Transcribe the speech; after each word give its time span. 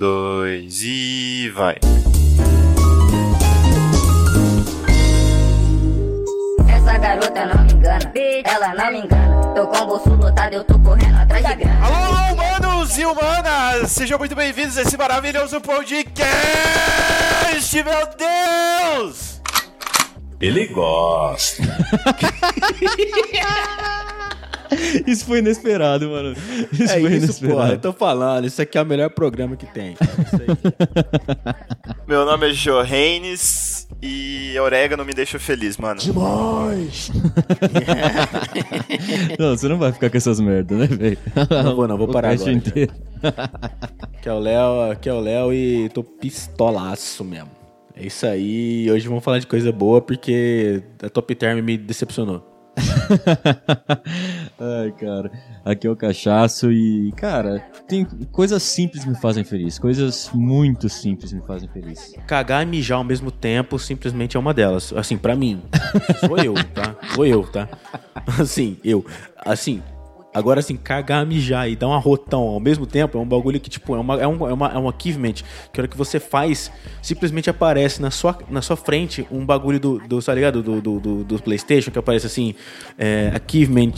dois 0.00 0.82
e 0.82 1.52
vai. 1.54 1.76
Essa 6.66 6.96
garota 6.96 7.44
não 7.44 7.62
me 7.64 7.72
engana, 7.74 8.12
ela 8.46 8.74
não 8.74 8.92
me 8.92 9.00
engana. 9.00 9.54
Tô 9.54 9.66
com 9.66 9.76
o 9.76 9.86
bolso 9.86 10.08
lotado, 10.14 10.54
eu 10.54 10.64
tô 10.64 10.78
correndo 10.78 11.18
atrás 11.18 11.44
de 11.44 11.54
grana. 11.54 11.84
Alô, 11.84 12.32
humanos 12.32 12.96
e 12.96 13.04
humanas! 13.04 13.92
Sejam 13.92 14.18
muito 14.18 14.34
bem-vindos 14.34 14.78
a 14.78 14.82
esse 14.82 14.96
maravilhoso 14.96 15.60
podcast, 15.60 16.24
meu 17.74 18.08
Deus! 18.16 19.42
Ele 20.40 20.66
gosta. 20.68 21.62
Isso 25.06 25.24
foi 25.24 25.38
inesperado, 25.38 26.08
mano. 26.08 26.34
Isso 26.72 26.82
É 26.84 27.00
foi 27.00 27.12
isso, 27.14 27.24
inesperado. 27.24 27.56
porra. 27.56 27.72
Eu 27.72 27.78
tô 27.78 27.92
falando, 27.92 28.46
isso 28.46 28.60
aqui 28.62 28.78
é 28.78 28.82
o 28.82 28.86
melhor 28.86 29.10
programa 29.10 29.56
que 29.56 29.66
tem. 29.66 29.92
Isso 29.92 30.36
aí. 30.36 31.94
Meu 32.06 32.24
nome 32.24 32.50
é 32.50 32.52
Johannes 32.52 33.88
e 34.02 34.54
orégano 34.58 35.04
me 35.04 35.12
deixa 35.12 35.38
feliz, 35.38 35.76
mano. 35.76 36.00
Não, 39.38 39.56
você 39.56 39.68
não 39.68 39.78
vai 39.78 39.92
ficar 39.92 40.10
com 40.10 40.16
essas 40.16 40.40
merdas, 40.40 40.78
né, 40.78 40.86
velho? 40.86 41.18
Não 41.64 41.76
vou, 41.76 41.88
não, 41.88 41.96
vou 41.96 42.08
O 42.08 42.12
parar 42.12 42.30
cast 42.30 42.48
agora, 42.48 42.56
inteiro. 42.68 42.92
Aqui 43.22 44.28
é 44.28 44.32
o 44.32 44.38
Léo, 44.38 44.90
aqui 44.90 45.08
é 45.08 45.12
o 45.12 45.20
Léo 45.20 45.52
e 45.52 45.88
tô 45.90 46.02
pistolaço 46.02 47.24
mesmo. 47.24 47.50
É 47.94 48.06
isso 48.06 48.26
aí. 48.26 48.90
Hoje 48.90 49.08
vamos 49.08 49.22
falar 49.22 49.38
de 49.38 49.46
coisa 49.46 49.70
boa 49.72 50.00
porque 50.00 50.82
a 51.02 51.08
Top 51.08 51.34
Term 51.34 51.60
me 51.62 51.76
decepcionou. 51.76 52.46
Ai, 54.58 54.92
cara. 54.92 55.30
Aqui 55.64 55.86
é 55.86 55.90
o 55.90 55.96
cachaço 55.96 56.70
e, 56.70 57.12
cara, 57.12 57.60
tem 57.86 58.04
coisas 58.30 58.62
simples 58.62 59.04
me 59.04 59.14
fazem 59.14 59.44
feliz. 59.44 59.78
Coisas 59.78 60.30
muito 60.32 60.88
simples 60.88 61.32
me 61.32 61.40
fazem 61.42 61.68
feliz. 61.68 62.14
Cagar 62.26 62.62
e 62.62 62.66
mijar 62.66 62.98
ao 62.98 63.04
mesmo 63.04 63.30
tempo 63.30 63.78
simplesmente 63.78 64.36
é 64.36 64.40
uma 64.40 64.54
delas. 64.54 64.92
Assim, 64.94 65.16
pra 65.16 65.34
mim. 65.34 65.62
Sou 66.20 66.38
eu, 66.38 66.54
tá? 66.74 66.96
Sou 67.14 67.26
eu, 67.26 67.42
tá? 67.44 67.68
Assim, 68.38 68.76
eu. 68.84 69.04
Assim. 69.44 69.82
Agora, 70.32 70.60
assim, 70.60 70.76
cagar, 70.76 71.26
mijar 71.26 71.68
e 71.68 71.74
dar 71.74 71.88
um 71.88 71.92
arrotão 71.92 72.42
ao 72.42 72.60
mesmo 72.60 72.86
tempo 72.86 73.18
é 73.18 73.20
um 73.20 73.26
bagulho 73.26 73.58
que, 73.58 73.68
tipo, 73.68 73.96
é, 73.96 73.98
uma, 73.98 74.20
é, 74.20 74.26
um, 74.26 74.48
é, 74.48 74.52
uma, 74.52 74.68
é 74.68 74.78
um 74.78 74.88
achievement. 74.88 75.34
Que 75.72 75.80
a 75.80 75.82
hora 75.82 75.88
que 75.88 75.96
você 75.96 76.20
faz, 76.20 76.70
simplesmente 77.02 77.50
aparece 77.50 78.00
na 78.00 78.12
sua, 78.12 78.38
na 78.48 78.62
sua 78.62 78.76
frente 78.76 79.26
um 79.30 79.44
bagulho 79.44 79.80
do, 79.80 79.98
do 79.98 80.22
tá 80.22 80.32
ligado? 80.32 80.62
Do, 80.62 80.80
do, 80.80 81.00
do, 81.00 81.24
do 81.24 81.42
PlayStation, 81.42 81.90
que 81.90 81.98
aparece 81.98 82.26
assim, 82.26 82.54
é, 82.96 83.32
achievement 83.34 83.92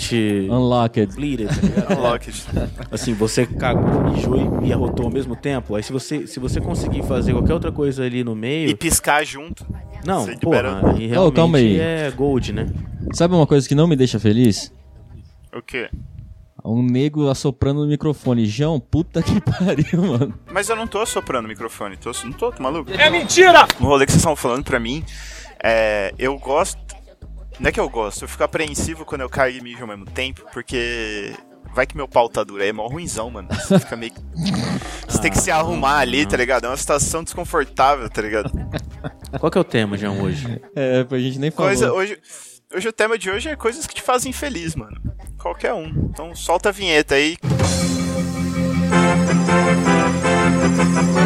Unlocked. 0.49 1.09
completed, 1.09 1.49
tá? 1.49 1.93
Unlocked. 1.95 2.45
Assim, 2.91 3.13
você 3.13 3.45
cagou, 3.45 4.11
mijou 4.11 4.63
e, 4.63 4.69
e 4.69 4.73
arrotou 4.73 5.05
ao 5.05 5.13
mesmo 5.13 5.37
tempo. 5.37 5.75
Aí 5.75 5.83
se 5.83 5.93
você, 5.93 6.27
se 6.27 6.41
você 6.41 6.61
conseguir 6.63 7.03
fazer 7.03 7.33
qualquer 7.33 7.53
outra 7.53 7.71
coisa 7.71 8.05
ali 8.05 8.25
no 8.25 8.35
meio. 8.35 8.71
E 8.71 8.75
piscar 8.75 9.23
junto. 9.25 9.67
Não, 10.05 10.27
porra, 10.39 10.95
aí 10.95 11.07
realmente 11.07 11.37
calma 11.37 11.59
aí. 11.59 11.79
é 11.79 12.11
gold, 12.11 12.53
né? 12.53 12.67
Sabe 13.13 13.35
uma 13.35 13.47
coisa 13.47 13.69
que 13.69 13.75
não 13.75 13.87
me 13.87 13.95
deixa 13.95 14.19
feliz? 14.19 14.73
O 15.55 15.61
quê? 15.61 15.89
Um 16.65 16.83
nego 16.83 17.29
assoprando 17.29 17.81
no 17.83 17.89
microfone. 17.89 18.47
João, 18.47 18.79
puta 18.79 19.23
que 19.23 19.41
pariu, 19.43 20.03
mano. 20.03 20.39
Mas 20.51 20.69
eu 20.69 20.77
não 20.77 20.87
tô 20.87 21.05
soprando 21.05 21.47
o 21.47 21.49
microfone, 21.49 21.97
tô, 21.97 22.13
não 22.25 22.33
tô, 22.33 22.53
tô 22.53 22.63
maluco? 22.63 22.91
É 22.93 23.11
mentira! 23.11 23.67
No 23.81 23.87
rolê 23.87 24.07
que 24.07 24.13
vocês 24.13 24.21
estão 24.21 24.37
falando 24.37 24.65
pra 24.65 24.79
mim, 24.79 25.05
é, 25.63 26.15
eu 26.19 26.39
gosto. 26.39 26.81
Não 27.59 27.69
é 27.69 27.73
que 27.73 27.81
eu 27.81 27.89
gosto, 27.89 28.23
eu 28.23 28.29
fico 28.29 28.43
apreensivo 28.45 29.05
quando 29.05 29.21
eu 29.23 29.29
caio 29.29 29.59
e 29.59 29.61
mijo 29.61 29.83
ao 29.83 29.89
mesmo 29.89 30.07
tempo, 30.07 30.43
porque. 30.53 31.33
Vai 31.75 31.87
que 31.87 31.97
meu 31.97 32.07
pau 32.07 32.29
tá 32.29 32.45
duro, 32.45 32.63
aí 32.63 32.69
é 32.69 32.73
mó 32.73 32.87
ruimzão, 32.87 33.31
mano. 33.31 33.49
Você 33.51 33.79
fica 33.79 33.97
meio. 33.97 34.13
Você 35.09 35.19
tem 35.21 35.31
que 35.31 35.39
se 35.39 35.51
arrumar 35.51 35.99
ali, 36.01 36.27
tá 36.27 36.37
ligado? 36.37 36.67
É 36.67 36.69
uma 36.69 36.77
situação 36.77 37.25
desconfortável, 37.25 38.11
tá 38.11 38.21
ligado? 38.21 38.51
Qual 39.41 39.51
que 39.51 39.57
é 39.57 39.61
o 39.61 39.65
tema, 39.65 39.97
João, 39.97 40.21
hoje? 40.21 40.61
É, 40.77 41.07
a 41.11 41.19
gente 41.19 41.39
nem 41.39 41.51
falou. 41.51 41.71
Coisa, 41.71 41.91
hoje, 41.93 42.19
hoje 42.75 42.89
o 42.89 42.93
tema 42.93 43.17
de 43.17 43.31
hoje 43.31 43.49
é 43.49 43.57
coisas 43.57 43.87
que 43.87 43.95
te 43.95 44.03
fazem 44.03 44.33
feliz, 44.33 44.77
mano. 44.77 45.01
Qualquer 45.43 45.75
um. 45.75 45.89
Então 46.09 46.35
solta 46.37 46.69
a 46.69 46.73
vinheta 46.73 47.17
aí. 47.17 47.37
Música 51.03 51.22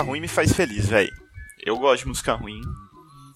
ruim 0.00 0.20
me 0.20 0.28
faz 0.28 0.52
feliz, 0.52 0.88
velho. 0.88 1.10
Eu 1.64 1.76
gosto 1.78 2.02
de 2.02 2.08
música 2.08 2.34
ruim. 2.34 2.60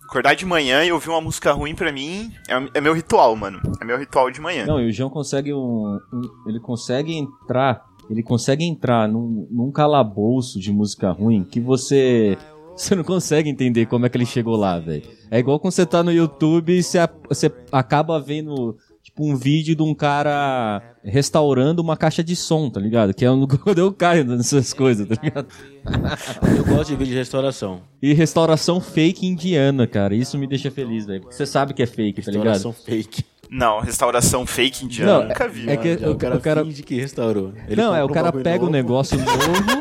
Acordar 0.08 0.34
de 0.34 0.44
manhã 0.44 0.84
e 0.84 0.90
ouvir 0.92 1.08
uma 1.08 1.20
música 1.20 1.52
ruim 1.52 1.74
pra 1.74 1.92
mim 1.92 2.32
é, 2.48 2.78
é 2.78 2.80
meu 2.80 2.92
ritual, 2.94 3.36
mano. 3.36 3.60
É 3.80 3.84
meu 3.84 3.96
ritual 3.98 4.30
de 4.30 4.40
manhã. 4.40 4.66
Não, 4.66 4.80
e 4.80 4.88
o 4.88 4.92
João 4.92 5.08
consegue 5.10 5.54
um, 5.54 5.98
um- 6.12 6.48
Ele 6.48 6.58
consegue 6.60 7.14
entrar. 7.16 7.84
Ele 8.08 8.22
consegue 8.22 8.64
entrar 8.64 9.08
num, 9.08 9.46
num 9.50 9.70
calabouço 9.70 10.58
de 10.58 10.72
música 10.72 11.10
ruim 11.12 11.44
que 11.44 11.60
você. 11.60 12.36
Você 12.76 12.94
não 12.94 13.04
consegue 13.04 13.50
entender 13.50 13.84
como 13.84 14.06
é 14.06 14.08
que 14.08 14.16
ele 14.16 14.24
chegou 14.24 14.56
lá, 14.56 14.78
velho. 14.78 15.02
É 15.30 15.38
igual 15.38 15.60
quando 15.60 15.72
você 15.74 15.84
tá 15.84 16.02
no 16.02 16.10
YouTube 16.10 16.72
e 16.72 16.82
você, 16.82 16.98
você 17.28 17.52
acaba 17.70 18.18
vendo. 18.18 18.74
Tipo, 19.02 19.24
um 19.24 19.34
vídeo 19.36 19.74
de 19.74 19.82
um 19.82 19.94
cara 19.94 20.82
restaurando 21.02 21.80
uma 21.82 21.96
caixa 21.96 22.22
de 22.22 22.36
som, 22.36 22.68
tá 22.70 22.78
ligado? 22.78 23.14
Que 23.14 23.24
é 23.24 23.30
um- 23.30 23.46
quando 23.58 23.78
eu 23.78 23.92
caio 23.92 24.24
nessas 24.24 24.72
coisas, 24.72 25.08
tá 25.08 25.16
ligado? 25.22 25.46
Eu 26.56 26.64
gosto 26.64 26.90
de 26.90 26.96
vídeo 26.96 27.12
de 27.12 27.18
restauração. 27.18 27.80
E 28.02 28.12
restauração 28.12 28.80
fake 28.80 29.26
indiana, 29.26 29.86
cara. 29.86 30.14
Isso 30.14 30.36
me 30.38 30.46
deixa 30.46 30.70
feliz, 30.70 31.06
velho. 31.06 31.22
Porque 31.22 31.34
você 31.34 31.46
sabe 31.46 31.72
que 31.72 31.82
é 31.82 31.86
fake, 31.86 32.20
tá 32.22 32.30
ligado? 32.30 32.52
Restauração 32.52 32.72
fake. 32.84 33.24
Não, 33.50 33.80
restauração 33.80 34.46
fake 34.46 34.84
indiana, 34.84 35.12
Não, 35.12 35.22
eu 35.22 35.28
nunca 35.28 35.48
vi. 35.48 35.68
é 35.70 35.76
que- 35.76 35.94
o, 36.06 36.14
cara 36.16 36.36
o 36.36 36.40
cara- 36.40 36.64
finge 36.64 36.82
que 36.82 37.00
restaurou. 37.00 37.52
Ele 37.66 37.80
não, 37.80 37.96
é, 37.96 38.04
o 38.04 38.06
um 38.06 38.10
cara 38.12 38.30
pega 38.30 38.64
o 38.64 38.70
negócio 38.70 39.18
novo. 39.18 39.80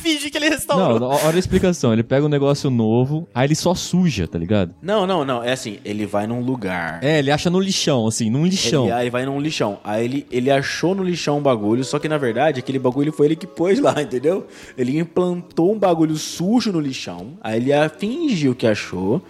Ele 0.00 0.18
finge 0.18 0.30
que 0.30 0.38
ele 0.38 0.48
restaurou? 0.48 0.98
Não, 0.98 1.08
olha 1.08 1.36
a 1.36 1.38
explicação. 1.38 1.92
Ele 1.92 2.02
pega 2.02 2.24
um 2.24 2.28
negócio 2.28 2.70
novo, 2.70 3.28
aí 3.34 3.46
ele 3.46 3.54
só 3.54 3.74
suja, 3.74 4.26
tá 4.26 4.38
ligado? 4.38 4.74
Não, 4.82 5.06
não, 5.06 5.24
não. 5.24 5.44
É 5.44 5.52
assim, 5.52 5.78
ele 5.84 6.06
vai 6.06 6.26
num 6.26 6.40
lugar. 6.40 7.02
É, 7.02 7.18
ele 7.18 7.30
acha 7.30 7.50
no 7.50 7.60
lixão, 7.60 8.06
assim, 8.06 8.30
num 8.30 8.46
lixão. 8.46 8.84
Ele, 8.84 8.92
aí 8.92 9.10
vai 9.10 9.26
num 9.26 9.40
lixão. 9.40 9.78
Aí 9.84 10.04
ele, 10.04 10.26
ele 10.30 10.50
achou 10.50 10.94
no 10.94 11.02
lixão 11.02 11.38
um 11.38 11.42
bagulho, 11.42 11.84
só 11.84 11.98
que 11.98 12.08
na 12.08 12.18
verdade 12.18 12.60
aquele 12.60 12.78
bagulho 12.78 13.12
foi 13.12 13.26
ele 13.26 13.36
que 13.36 13.46
pôs 13.46 13.78
lá, 13.78 13.94
entendeu? 14.00 14.46
Ele 14.76 14.98
implantou 14.98 15.72
um 15.72 15.78
bagulho 15.78 16.16
sujo 16.16 16.72
no 16.72 16.80
lixão, 16.80 17.34
aí 17.40 17.56
ele 17.56 17.70
fingiu 17.98 18.54
que 18.54 18.66
achou 18.66 19.22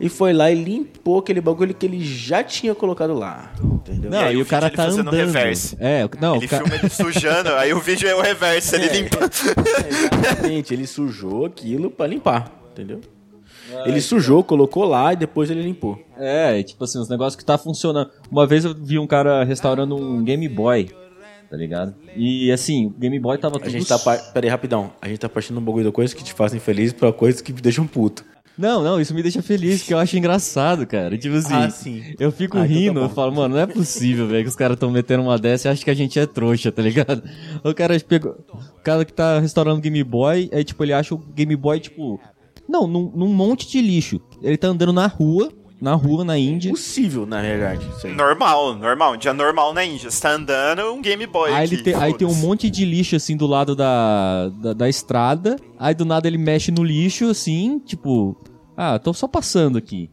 e 0.00 0.08
foi 0.08 0.32
lá 0.32 0.50
e 0.50 0.54
limpou 0.54 1.18
aquele 1.18 1.40
bagulho 1.40 1.74
que 1.74 1.84
ele 1.86 2.00
já 2.04 2.42
tinha 2.44 2.74
colocado 2.74 3.14
lá, 3.14 3.52
entendeu? 3.62 4.10
Não, 4.10 4.22
E 4.22 4.24
aí 4.24 4.34
e 4.34 4.38
o 4.38 4.42
o 4.42 4.46
cara 4.46 4.70
tá 4.70 4.84
fazendo 4.84 5.08
andando. 5.08 5.14
reverse. 5.16 5.76
É, 5.80 6.08
não, 6.20 6.36
ele 6.36 6.46
o 6.46 6.48
ca- 6.48 6.58
filma 6.58 6.74
ele 6.76 6.88
sujando, 6.88 7.50
aí 7.54 7.72
o 7.72 7.80
vídeo 7.80 8.08
é 8.08 8.14
o 8.14 8.20
reverso, 8.20 8.74
ele 8.76 8.88
limpa. 8.88 9.18
Exatamente, 10.20 10.72
ele 10.74 10.86
sujou 10.86 11.44
aquilo 11.46 11.90
pra 11.90 12.06
limpar, 12.06 12.50
entendeu? 12.72 13.00
Ele 13.84 14.00
sujou, 14.00 14.42
colocou 14.42 14.84
lá 14.84 15.12
e 15.12 15.16
depois 15.16 15.50
ele 15.50 15.62
limpou. 15.62 16.02
É, 16.16 16.62
tipo 16.62 16.82
assim, 16.84 16.98
os 16.98 17.08
negócios 17.08 17.36
que 17.36 17.44
tá 17.44 17.58
funcionando. 17.58 18.10
Uma 18.30 18.46
vez 18.46 18.64
eu 18.64 18.74
vi 18.74 18.98
um 18.98 19.06
cara 19.06 19.44
restaurando 19.44 19.94
um 19.94 20.24
Game 20.24 20.48
Boy, 20.48 20.88
tá 21.50 21.56
ligado? 21.56 21.94
E 22.16 22.50
assim, 22.50 22.86
o 22.86 22.90
Game 22.90 23.18
Boy 23.20 23.36
tava 23.36 23.56
A 23.56 23.60
tudo 23.60 23.70
gente 23.70 23.86
tá. 23.86 23.98
Par... 23.98 24.32
Pera 24.32 24.46
aí, 24.46 24.50
rapidão. 24.50 24.90
A 25.02 25.08
gente 25.08 25.18
tá 25.18 25.28
partindo 25.28 25.58
um 25.58 25.62
bagulho 25.62 25.84
da 25.84 25.92
coisa 25.92 26.16
que 26.16 26.24
te 26.24 26.32
fazem 26.32 26.58
feliz 26.58 26.94
pra 26.94 27.12
coisas 27.12 27.42
que 27.42 27.52
te 27.52 27.60
deixam 27.60 27.86
puto. 27.86 28.24
Não, 28.58 28.82
não, 28.82 29.00
isso 29.00 29.14
me 29.14 29.22
deixa 29.22 29.40
feliz, 29.40 29.80
porque 29.80 29.94
eu 29.94 29.98
acho 29.98 30.16
engraçado, 30.16 30.84
cara. 30.86 31.16
Tipo 31.16 31.36
assim, 31.36 31.54
Ah, 31.54 31.70
sim. 31.70 32.02
eu 32.18 32.32
fico 32.32 32.58
Ah, 32.58 32.64
então 32.66 32.74
tá 32.74 32.80
rindo, 32.80 33.00
eu 33.00 33.08
falo, 33.08 33.32
mano, 33.32 33.54
não 33.54 33.62
é 33.62 33.66
possível, 33.66 34.26
velho, 34.26 34.42
que 34.42 34.48
os 34.48 34.56
caras 34.56 34.76
tão 34.76 34.90
metendo 34.90 35.22
uma 35.22 35.38
dessa 35.38 35.68
e 35.68 35.70
acham 35.70 35.84
que 35.84 35.90
a 35.90 35.94
gente 35.94 36.18
é 36.18 36.26
trouxa, 36.26 36.72
tá 36.72 36.82
ligado? 36.82 37.22
O 37.62 37.72
cara 37.72 37.98
pegou. 38.00 38.36
O 38.52 38.82
cara 38.82 39.04
que 39.04 39.12
tá 39.12 39.38
restaurando 39.38 39.80
Game 39.80 40.02
Boy, 40.02 40.50
aí, 40.52 40.64
tipo, 40.64 40.82
ele 40.84 40.92
acha 40.92 41.14
o 41.14 41.18
Game 41.18 41.54
Boy, 41.54 41.78
tipo. 41.80 42.20
Não, 42.68 42.86
num, 42.86 43.10
num 43.14 43.28
monte 43.32 43.68
de 43.68 43.80
lixo. 43.80 44.20
Ele 44.42 44.56
tá 44.56 44.68
andando 44.68 44.92
na 44.92 45.06
rua, 45.06 45.50
na 45.80 45.94
rua, 45.94 46.22
na 46.24 46.36
Índia. 46.36 46.70
Possível, 46.70 47.24
na 47.24 47.40
verdade. 47.40 47.86
Isso 47.96 48.06
aí. 48.06 48.14
Normal, 48.14 48.74
normal. 48.74 49.14
Um 49.14 49.16
dia 49.16 49.32
normal 49.32 49.72
na 49.72 49.84
Índia. 49.84 50.10
Você 50.10 50.20
tá 50.20 50.32
andando, 50.32 50.82
um 50.92 51.00
Game 51.00 51.26
Boy 51.26 51.50
Aí, 51.50 51.64
aqui. 51.64 51.74
ele 51.76 51.82
tem, 51.82 51.94
aí 51.94 52.12
tem 52.12 52.26
um 52.28 52.34
monte 52.34 52.68
de 52.68 52.84
lixo 52.84 53.16
assim 53.16 53.36
do 53.38 53.46
lado 53.46 53.74
da, 53.74 54.50
da, 54.60 54.72
da 54.74 54.88
estrada. 54.88 55.56
Aí 55.78 55.94
do 55.94 56.04
nada 56.04 56.26
ele 56.28 56.36
mexe 56.36 56.70
no 56.70 56.84
lixo 56.84 57.26
assim, 57.30 57.78
tipo, 57.78 58.36
ah, 58.80 58.96
tô 58.96 59.12
só 59.12 59.26
passando 59.26 59.76
aqui. 59.76 60.08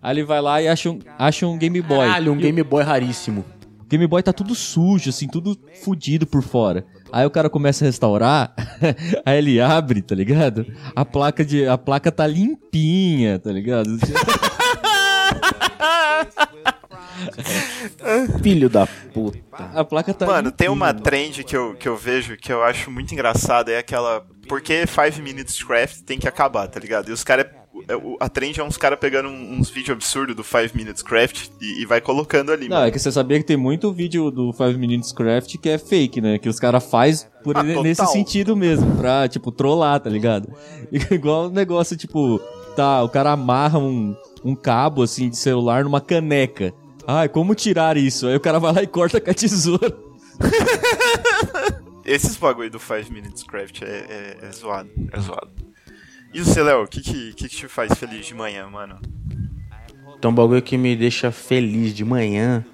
Aí 0.00 0.14
ele 0.14 0.24
vai 0.24 0.40
lá 0.40 0.62
e 0.62 0.68
acha 0.68 0.90
um, 0.90 0.98
acha 1.18 1.46
um 1.46 1.58
Game 1.58 1.82
Boy. 1.82 1.98
Caralho, 1.98 2.32
um 2.32 2.38
E 2.38 2.40
Game 2.40 2.62
Boy 2.62 2.82
raríssimo. 2.82 3.44
O 3.82 3.84
Game 3.86 4.06
Boy 4.06 4.22
tá 4.22 4.32
tudo 4.32 4.54
sujo, 4.54 5.10
assim, 5.10 5.28
tudo 5.28 5.54
fudido 5.84 6.26
por 6.26 6.42
fora. 6.42 6.86
Aí 7.12 7.26
o 7.26 7.30
cara 7.30 7.50
começa 7.50 7.84
a 7.84 7.86
restaurar, 7.86 8.54
aí 9.24 9.36
ele 9.36 9.60
abre, 9.60 10.00
tá 10.00 10.14
ligado? 10.14 10.66
A 10.94 11.04
placa 11.04 11.44
de 11.44 11.68
a 11.68 11.76
placa 11.76 12.10
tá 12.10 12.26
limpinha, 12.26 13.38
tá 13.38 13.52
ligado? 13.52 13.90
Filho 18.42 18.70
da 18.70 18.86
puta. 18.86 19.38
A 19.74 19.84
placa 19.84 20.14
tá. 20.14 20.26
Mano, 20.26 20.50
tem 20.50 20.70
uma 20.70 20.94
trend 20.94 21.44
que 21.44 21.56
eu, 21.56 21.74
que 21.74 21.86
eu 21.86 21.96
vejo 21.96 22.36
que 22.36 22.50
eu 22.52 22.62
acho 22.62 22.90
muito 22.90 23.12
engraçada, 23.12 23.70
é 23.70 23.78
aquela. 23.78 24.24
Por 24.48 24.60
que 24.60 24.86
5 24.86 25.22
Minutes 25.22 25.62
Craft 25.62 26.02
tem 26.02 26.18
que 26.18 26.28
acabar, 26.28 26.66
tá 26.68 26.80
ligado? 26.80 27.10
E 27.10 27.12
os 27.12 27.22
caras. 27.22 27.46
A 28.20 28.28
trend 28.28 28.58
é 28.58 28.64
uns 28.64 28.76
caras 28.76 28.98
pegando 28.98 29.28
uns 29.28 29.70
vídeos 29.70 29.96
absurdos 29.96 30.34
do 30.34 30.42
5 30.42 30.76
Minutes 30.76 31.02
Craft 31.02 31.48
e, 31.60 31.82
e 31.82 31.86
vai 31.86 32.00
colocando 32.00 32.50
ali. 32.52 32.68
Não, 32.68 32.76
mano. 32.76 32.88
é 32.88 32.90
que 32.90 32.98
você 32.98 33.12
sabia 33.12 33.38
que 33.38 33.44
tem 33.44 33.56
muito 33.56 33.92
vídeo 33.92 34.30
do 34.30 34.52
5 34.52 34.78
Minutes 34.78 35.12
Craft 35.12 35.56
que 35.58 35.68
é 35.68 35.78
fake, 35.78 36.20
né? 36.20 36.38
Que 36.38 36.48
os 36.48 36.58
caras 36.58 36.84
faz 36.88 37.28
por 37.42 37.56
Ah, 37.56 37.62
nesse 37.62 38.06
sentido 38.06 38.56
mesmo, 38.56 38.96
pra, 38.96 39.28
tipo, 39.28 39.52
trollar, 39.52 40.00
tá 40.00 40.10
ligado? 40.10 40.52
Igual 41.10 41.46
o 41.46 41.50
negócio, 41.50 41.96
tipo, 41.96 42.40
tá, 42.74 43.02
o 43.02 43.08
cara 43.08 43.32
amarra 43.32 43.78
um, 43.78 44.16
um 44.44 44.54
cabo, 44.54 45.02
assim, 45.02 45.28
de 45.28 45.36
celular 45.36 45.84
numa 45.84 46.00
caneca. 46.00 46.72
Ai, 47.06 47.28
como 47.28 47.54
tirar 47.54 47.96
isso? 47.96 48.26
Aí 48.26 48.34
o 48.34 48.40
cara 48.40 48.58
vai 48.58 48.72
lá 48.72 48.82
e 48.82 48.86
corta 48.86 49.20
com 49.20 49.30
a 49.30 49.34
tesoura. 49.34 49.96
Esses 52.04 52.36
bagulho 52.36 52.70
do 52.70 52.78
5 52.78 53.12
Minutes 53.12 53.42
Craft 53.42 53.82
é, 53.82 53.86
é, 53.86 54.38
é 54.42 54.52
zoado. 54.52 54.90
É 55.12 55.20
zoado. 55.20 55.50
E 56.32 56.40
você, 56.40 56.62
Léo, 56.62 56.84
o 56.84 56.88
que, 56.88 57.00
que, 57.00 57.32
que 57.32 57.48
te 57.48 57.68
faz 57.68 57.92
feliz 57.98 58.26
de 58.26 58.34
manhã, 58.34 58.68
mano? 58.68 58.98
Então, 60.18 60.30
um 60.30 60.34
bagulho 60.34 60.62
que 60.62 60.76
me 60.76 60.96
deixa 60.96 61.30
feliz 61.30 61.94
de 61.94 62.04
manhã 62.04 62.64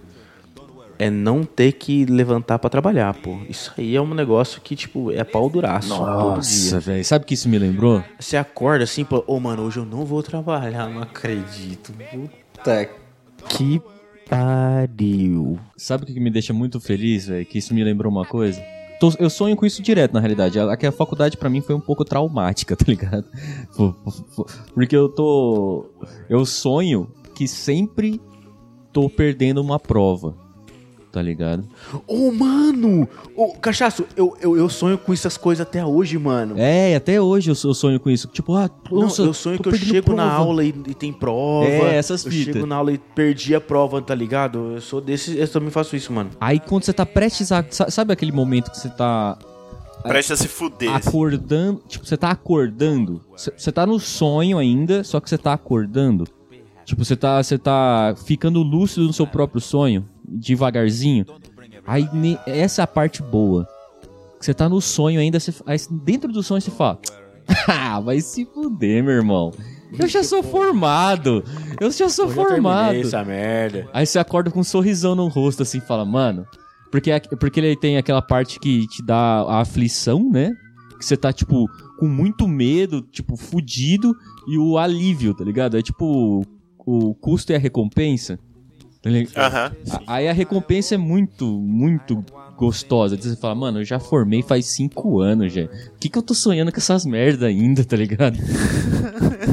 é 0.99 1.11
não 1.11 1.43
ter 1.45 1.73
que 1.73 2.05
levantar 2.05 2.59
pra 2.59 2.71
trabalhar, 2.71 3.13
pô. 3.15 3.39
Isso 3.49 3.73
aí 3.77 3.97
é 3.97 4.01
um 4.01 4.15
negócio 4.15 4.61
que, 4.61 4.77
tipo, 4.77 5.11
é 5.11 5.25
pau 5.25 5.51
duraço. 5.51 5.89
todo 5.89 6.41
dia. 6.41 6.81
velho. 6.81 7.05
Sabe 7.05 7.25
o 7.25 7.27
que 7.27 7.35
isso 7.35 7.49
me 7.49 7.59
lembrou? 7.59 8.05
Você 8.19 8.37
acorda 8.37 8.85
assim, 8.85 9.05
pô, 9.05 9.25
ô 9.27 9.41
mano, 9.41 9.63
hoje 9.63 9.79
eu 9.79 9.85
não 9.85 10.05
vou 10.05 10.23
trabalhar, 10.23 10.89
não 10.89 11.03
acredito. 11.03 11.93
Puta 11.93 12.89
que 13.49 13.83
pariu. 14.29 15.59
Sabe 15.77 16.05
o 16.05 16.07
que 16.07 16.21
me 16.21 16.31
deixa 16.31 16.53
muito 16.53 16.81
feliz, 16.81 17.27
velho? 17.27 17.45
Que 17.45 17.59
isso 17.59 17.75
me 17.75 17.83
lembrou 17.83 18.11
uma 18.11 18.25
coisa? 18.25 18.63
Tô- 19.11 19.13
Eu 19.19 19.29
sonho 19.29 19.57
com 19.57 19.67
isso 19.67 19.83
direto, 19.83 20.13
na 20.13 20.21
realidade. 20.21 20.61
A, 20.61 20.77
que 20.77 20.87
a 20.87 20.93
faculdade 20.93 21.37
pra 21.37 21.51
mim 21.51 21.61
foi 21.61 21.75
um 21.75 21.81
pouco 21.81 22.05
traumática, 22.05 22.77
tá 22.77 22.85
ligado? 22.87 23.25
Porque 24.75 24.95
eu 24.97 25.09
tô. 25.09 25.87
Eu 26.29 26.47
sonho 26.47 27.09
que 27.35 27.49
sempre 27.49 28.21
tô 28.93 29.11
perdendo 29.11 29.61
uma 29.61 29.81
prova. 29.81 30.37
Tá 31.13 31.21
ligado? 31.21 31.65
Ô, 32.07 32.33
mano! 32.33 33.07
Ô, 33.37 33.49
Cachaço, 33.53 34.07
eu, 34.17 34.35
eu, 34.41 34.57
eu 34.57 34.67
sonho 34.71 34.97
com 34.97 35.13
essas 35.13 35.37
coisas 35.37 35.61
até 35.61 35.85
hoje, 35.85 36.17
mano. 36.17 36.55
É, 36.57 36.97
até 36.97 37.21
hoje 37.21 37.51
eu, 37.51 37.55
eu 37.65 37.75
sonho 37.75 38.01
com 38.01 38.09
isso. 38.09 38.29
Tipo, 38.29 38.55
ah, 38.55 38.71
Não, 38.91 39.03
nossa, 39.03 39.21
eu 39.21 39.35
sonho 39.35 39.59
tô 39.59 39.65
que 39.69 39.77
eu 39.77 39.79
chego 39.79 40.15
na 40.15 40.25
prova. 40.29 40.37
aula 40.43 40.65
e, 40.65 40.69
e 40.69 40.95
tem 40.95 41.13
prova. 41.13 41.67
É, 41.69 41.97
essas 41.97 42.25
Eu 42.25 42.33
fitas. 42.33 42.55
chego 42.55 42.67
na 42.67 42.77
aula 42.77 42.93
e 42.93 42.97
perdi 42.99 43.55
a 43.55 43.61
prova, 43.61 44.01
tá 44.01 44.15
ligado? 44.15 44.73
Eu 44.75 44.81
sou 44.81 45.03
desse, 45.03 45.37
eu 45.37 45.47
também 45.47 45.69
faço 45.71 45.95
isso, 45.95 46.11
mano. 46.15 46.31
Aí 46.41 46.59
quando 46.59 46.85
você 46.85 46.95
tá 46.95 47.05
prestes 47.05 47.53
a. 47.53 47.63
sa- 47.69 47.91
Sabe 47.91 48.11
aquele 48.15 48.33
momento 48.33 48.71
que 48.71 48.79
você 48.79 48.89
tá 48.89 49.37
Presta 50.05 50.33
a 50.33 50.37
se 50.39 50.49
fuder. 50.49 50.95
acordando. 50.95 51.83
Tipo, 51.87 52.07
você 52.07 52.17
tá 52.17 52.31
acordando. 52.31 53.21
Você 53.37 53.53
você 53.55 53.71
tá 53.71 53.85
no 53.85 54.01
sonho 54.01 54.57
ainda, 54.57 55.05
só 55.05 55.21
que 55.21 55.29
você 55.29 55.37
tá 55.37 55.53
acordando. 55.53 56.25
Tipo, 56.87 57.05
você 57.05 57.15
tá, 57.15 57.41
você 57.43 57.57
tá 57.59 58.15
ficando 58.27 58.61
lúcido 58.63 59.07
no 59.07 59.13
seu 59.13 59.27
próprio 59.27 59.61
sonho, 59.61 60.05
devagarzinho. 60.33 61.25
Aí 61.87 62.09
essa 62.47 62.83
é 62.83 62.85
a 62.85 62.87
parte 62.87 63.23
boa. 63.23 63.67
Você 64.41 64.53
tá 64.53 64.69
no 64.69 64.81
sonho 64.81 65.21
ainda, 65.21 65.39
você, 65.39 65.53
aí 65.67 65.79
dentro 65.91 66.33
do 66.33 66.43
sonho 66.43 66.61
você 66.61 66.71
fala. 66.71 66.99
Ah, 67.69 68.01
vai 68.01 68.21
se 68.21 68.45
fuder, 68.45 69.03
meu 69.03 69.13
irmão. 69.15 69.53
Eu 69.99 70.09
já 70.09 70.23
sou 70.25 70.43
formado. 70.43 71.45
Eu 71.81 71.91
já 71.91 72.09
sou 72.09 72.29
formado. 72.29 72.95
essa 72.97 73.23
merda. 73.25 73.89
Aí 73.93 74.07
você 74.07 74.19
acorda 74.19 74.51
com 74.51 74.61
um 74.61 74.65
sorrisão 74.65 75.15
no 75.15 75.29
rosto, 75.29 75.63
assim, 75.63 75.81
fala, 75.81 76.05
mano. 76.05 76.47
Porque, 76.91 77.11
é- 77.11 77.21
porque 77.21 77.61
ele 77.61 77.77
tem 77.77 77.97
aquela 77.99 78.23
parte 78.23 78.59
que 78.59 78.87
te 78.87 79.03
dá 79.03 79.43
a 79.43 79.61
aflição, 79.61 80.31
né? 80.31 80.53
Que 80.99 81.05
você 81.05 81.17
tá, 81.17 81.33
tipo, 81.33 81.69
com 81.99 82.07
muito 82.09 82.49
medo, 82.49 83.03
tipo, 83.03 83.37
fudido, 83.37 84.15
e 84.49 84.57
o 84.59 84.79
alívio, 84.79 85.35
tá 85.35 85.45
ligado? 85.45 85.77
É 85.77 85.83
tipo 85.83 86.43
o 86.79 87.15
custo 87.15 87.53
e 87.53 87.55
a 87.55 87.59
recompensa. 87.59 88.39
Tá 89.03 89.73
Aí 90.07 90.29
a 90.29 90.33
recompensa 90.33 90.95
é 90.95 90.99
muito, 90.99 91.47
muito 91.47 92.25
gostosa. 92.57 93.17
Você 93.17 93.37
fala, 93.37 93.55
mano, 93.55 93.81
eu 93.81 93.85
já 93.85 93.99
formei 93.99 94.43
faz 94.43 94.67
cinco 94.67 95.21
anos, 95.21 95.53
já. 95.53 95.67
Por 95.67 95.99
que, 95.99 96.09
que 96.09 96.19
eu 96.19 96.23
tô 96.23 96.35
sonhando 96.35 96.71
com 96.71 96.79
essas 96.79 97.05
merda 97.05 97.47
ainda, 97.47 97.85
tá 97.85 97.97
ligado? 97.97 98.39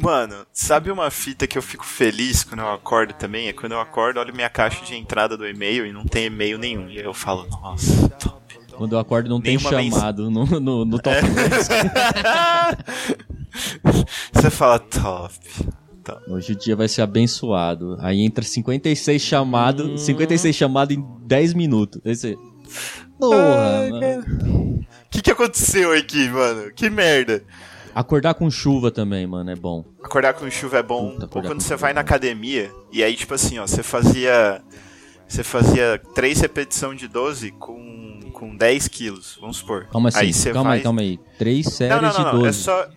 Mano, 0.00 0.46
sabe 0.52 0.92
uma 0.92 1.10
fita 1.10 1.44
que 1.44 1.58
eu 1.58 1.62
fico 1.62 1.84
feliz 1.84 2.44
quando 2.44 2.60
eu 2.60 2.70
acordo 2.70 3.12
também? 3.14 3.48
É 3.48 3.52
quando 3.52 3.72
eu 3.72 3.80
acordo, 3.80 4.20
olho 4.20 4.32
minha 4.32 4.48
caixa 4.48 4.84
de 4.84 4.94
entrada 4.94 5.36
do 5.36 5.44
e-mail 5.44 5.84
e 5.84 5.92
não 5.92 6.04
tem 6.04 6.26
e-mail 6.26 6.56
nenhum. 6.56 6.88
E 6.88 6.98
aí 7.00 7.04
eu 7.04 7.12
falo, 7.12 7.48
nossa, 7.48 8.08
top. 8.10 8.38
Quando 8.76 8.92
eu 8.92 8.98
acordo 9.00 9.28
não 9.28 9.40
tem 9.40 9.56
Nenhuma 9.56 9.76
mens- 9.76 9.92
chamado 9.92 10.30
no, 10.30 10.44
no, 10.60 10.84
no 10.84 10.98
top 11.00 11.20
10. 11.20 11.68
Você 14.32 14.50
fala, 14.50 14.78
top. 14.78 15.34
Top. 16.08 16.30
Hoje 16.30 16.52
o 16.52 16.56
dia 16.56 16.74
vai 16.74 16.88
ser 16.88 17.02
abençoado. 17.02 17.96
Aí 18.00 18.20
entra 18.20 18.44
56 18.44 19.20
chamados, 19.20 19.86
Hum. 19.86 19.96
56 19.98 20.54
chamados 20.56 20.96
em 20.96 21.04
10 21.26 21.54
minutos. 21.54 22.00
Aí 22.04 22.14
você... 22.16 22.36
Porra, 23.18 23.88
mano. 23.90 24.80
O 24.80 25.10
que, 25.10 25.22
que 25.22 25.30
aconteceu 25.30 25.92
aqui, 25.92 26.28
mano? 26.28 26.70
Que 26.72 26.88
merda. 26.88 27.42
Acordar 27.94 28.34
com 28.34 28.48
chuva 28.50 28.90
também, 28.90 29.26
mano, 29.26 29.50
é 29.50 29.56
bom. 29.56 29.84
Acordar 30.02 30.34
com 30.34 30.48
chuva 30.50 30.78
é 30.78 30.82
bom. 30.82 31.12
Puta, 31.12 31.28
Ou 31.38 31.42
quando 31.42 31.60
você 31.60 31.74
vai 31.74 31.90
é 31.90 31.94
na 31.94 32.00
academia 32.02 32.70
e 32.92 33.02
aí, 33.02 33.16
tipo 33.16 33.34
assim, 33.34 33.58
ó, 33.58 33.66
você 33.66 33.82
fazia. 33.82 34.62
Você 35.26 35.42
fazia 35.42 36.00
3 36.14 36.40
repetição 36.40 36.94
de 36.94 37.06
12 37.08 37.50
com, 37.52 38.20
com 38.32 38.56
10 38.56 38.88
quilos, 38.88 39.36
vamos 39.40 39.58
supor. 39.58 39.86
Calma 39.90 40.08
assim, 40.10 40.20
aí 40.20 40.32
você 40.32 40.52
calma 40.52 40.70
vai... 40.70 40.78
aí, 40.78 40.82
calma 40.82 41.00
aí. 41.00 41.18
Três 41.38 41.66
séries 41.66 41.96
Não, 41.96 42.02
não, 42.02 42.08
não, 42.08 42.16
de 42.18 42.24
não. 42.24 42.42
12. 42.42 42.48
É 42.48 42.52
só. 42.52 42.88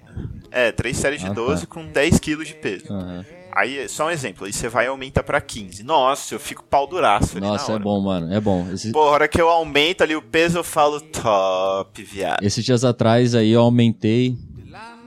É, 0.52 0.72
3 0.72 0.98
séries 0.98 1.22
de 1.22 1.28
Ah, 1.28 1.34
12 1.34 1.66
tá. 1.66 1.74
com 1.74 1.86
10 1.86 2.20
quilos 2.20 2.48
de 2.48 2.54
peso. 2.56 2.92
Aham. 2.92 3.26
Aí, 3.54 3.80
é 3.80 3.88
só 3.90 4.08
um 4.08 4.10
exemplo, 4.10 4.46
aí 4.46 4.54
você 4.54 4.70
vai 4.70 4.86
e 4.86 4.88
aumenta 4.88 5.22
pra 5.22 5.42
15. 5.42 5.84
Nossa, 5.84 6.34
eu 6.36 6.40
fico 6.40 6.64
pau 6.64 6.88
duraço 6.88 7.38
ali 7.38 7.46
Nossa, 7.46 7.74
é 7.74 7.80
bom, 7.80 8.00
mano, 8.00 8.34
é 8.34 8.40
bom. 8.40 8.66
Esse- 8.72 8.92
Pô, 8.94 9.00
a 9.02 9.12
hora 9.12 9.28
que 9.28 9.42
eu 9.42 9.50
aumento 9.50 10.02
ali 10.04 10.16
o 10.16 10.22
peso, 10.22 10.58
eu 10.60 10.64
falo 10.64 11.02
top, 11.02 12.02
viado. 12.04 12.42
Esses 12.44 12.64
dias 12.64 12.86
atrás 12.86 13.36
aí 13.36 13.52
eu 13.52 13.60
aumentei. 13.62 14.38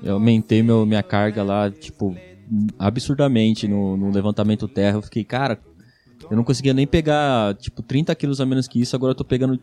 Eu 0.02 0.14
aumentei 0.14 0.62
meu, 0.62 0.84
minha 0.84 1.02
carga 1.02 1.42
lá, 1.42 1.70
tipo, 1.70 2.14
absurdamente 2.78 3.66
no, 3.66 3.96
no 3.96 4.10
levantamento 4.10 4.68
terra. 4.68 4.98
Eu 4.98 5.02
fiquei, 5.02 5.24
cara, 5.24 5.58
eu 6.30 6.36
não 6.36 6.44
conseguia 6.44 6.74
nem 6.74 6.86
pegar, 6.86 7.54
tipo, 7.54 7.82
30 7.82 8.14
quilos 8.14 8.40
a 8.40 8.46
menos 8.46 8.68
que 8.68 8.80
isso, 8.80 8.94
agora 8.94 9.12
eu 9.12 9.16
tô 9.16 9.24
pegando, 9.24 9.58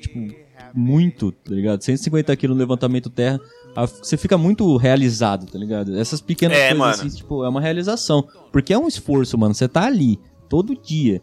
tipo, 0.00 0.32
muito, 0.74 1.32
tá 1.32 1.50
ligado? 1.52 1.82
150 1.82 2.34
quilos 2.36 2.56
no 2.56 2.60
levantamento 2.60 3.10
terra. 3.10 3.40
A- 3.76 3.86
Você 3.86 4.16
fica 4.16 4.36
muito 4.38 4.76
realizado, 4.76 5.46
tá 5.50 5.58
ligado? 5.58 5.96
Essas 5.98 6.20
pequenas 6.20 6.56
É, 6.56 6.68
coisas 6.68 6.78
mano. 6.78 6.92
assim, 6.94 7.08
tipo, 7.16 7.44
é 7.44 7.48
uma 7.48 7.60
realização. 7.60 8.26
Porque 8.50 8.72
é 8.72 8.78
um 8.78 8.86
esforço, 8.88 9.36
mano. 9.38 9.54
Você 9.54 9.68
tá 9.68 9.86
ali, 9.86 10.18
todo 10.48 10.76
dia. 10.76 11.20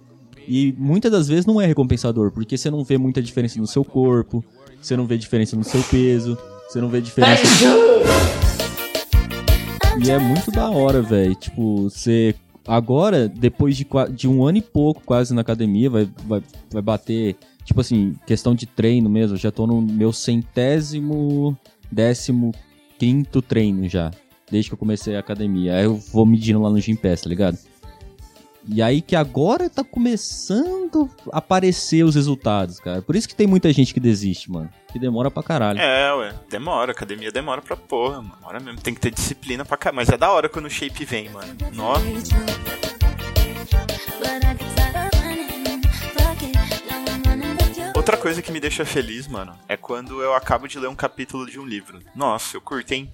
E 0.48 0.74
muitas 0.78 1.12
das 1.12 1.28
vezes 1.28 1.46
não 1.46 1.62
é 1.62 1.66
recompensador, 1.68 2.32
porque 2.32 2.58
você 2.58 2.72
não 2.72 2.84
vê 2.84 2.98
muita 2.98 3.22
diferença 3.22 3.60
no 3.60 3.68
seu 3.68 3.86
corpo, 3.86 4.44
você 4.82 4.98
não 4.98 5.06
vê 5.06 5.16
diferença 5.18 5.56
no 5.56 5.64
seu 5.64 5.84
peso, 5.84 6.36
você 6.68 6.82
não 6.82 6.90
vê 6.90 7.00
diferença. 7.02 7.44
E 10.04 10.10
é 10.10 10.18
muito 10.18 10.50
da 10.52 10.70
hora, 10.70 11.02
velho. 11.02 11.36
Tipo, 11.36 11.84
você. 11.90 12.34
Agora, 12.68 13.28
depois 13.28 13.76
de, 13.76 13.86
de 14.16 14.28
um 14.28 14.46
ano 14.46 14.60
e 14.60 14.62
pouco 14.62 15.02
quase 15.04 15.34
na 15.34 15.42
academia, 15.42 15.90
vai, 15.90 16.10
vai, 16.28 16.42
vai 16.72 16.82
bater. 16.82 17.36
Tipo 17.66 17.82
assim, 17.82 18.16
questão 18.26 18.56
de 18.56 18.66
treino 18.66 19.10
mesmo. 19.10 19.36
eu 19.36 19.40
Já 19.40 19.52
tô 19.52 19.68
no 19.68 19.82
meu 19.82 20.12
centésimo, 20.14 21.58
décimo 21.92 22.52
quinto 22.98 23.42
treino 23.42 23.88
já. 23.88 24.12
Desde 24.50 24.70
que 24.70 24.74
eu 24.74 24.80
comecei 24.80 25.16
a 25.16 25.20
academia. 25.20 25.76
Aí 25.76 25.84
eu 25.84 25.96
vou 25.96 26.26
medindo 26.26 26.62
lá 26.62 26.70
no 26.70 26.80
Gym 26.80 26.96
Pass, 26.96 27.22
tá 27.22 27.30
ligado? 27.30 27.58
E 28.68 28.82
aí 28.82 29.02
que 29.02 29.16
agora 29.16 29.70
tá 29.70 29.84
começando 29.84 31.10
a 31.32 31.38
aparecer 31.38 32.04
os 32.04 32.16
resultados, 32.16 32.80
cara. 32.80 33.02
Por 33.02 33.16
isso 33.16 33.28
que 33.28 33.36
tem 33.36 33.48
muita 33.48 33.72
gente 33.72 33.94
que 33.94 34.00
desiste, 34.00 34.52
mano. 34.52 34.70
Que 34.92 35.00
demora 35.00 35.32
pra 35.32 35.42
caralho. 35.42 35.80
É, 35.80 36.14
ué, 36.16 36.34
demora, 36.50 36.92
academia 36.92 37.32
demora 37.32 37.62
pra 37.62 37.76
porra, 37.76 38.22
mano. 38.22 38.36
Demora 38.38 38.60
mesmo, 38.60 38.82
tem 38.82 38.94
que 38.94 39.00
ter 39.00 39.12
disciplina 39.12 39.64
pra 39.66 39.78
caralho. 39.78 39.96
Mas 39.96 40.10
é 40.10 40.18
da 40.18 40.32
hora 40.32 40.50
quando 40.50 40.66
o 40.66 40.70
shape 40.70 41.06
vem, 41.06 41.30
mano. 41.30 41.56
Nossa. 41.74 42.04
Outra 48.00 48.16
coisa 48.16 48.42
que 48.42 48.50
me 48.50 48.62
deixa 48.62 48.86
feliz, 48.86 49.28
mano, 49.28 49.52
é 49.68 49.76
quando 49.76 50.22
eu 50.24 50.34
acabo 50.34 50.70
de 50.70 50.80
ler 50.80 50.88
um 50.88 50.96
capítulo 50.96 51.46
de 51.46 51.60
um 51.60 51.66
livro. 51.66 52.00
Nossa, 52.16 52.56
eu 52.56 52.62
curto, 52.62 52.94
hein? 52.94 53.14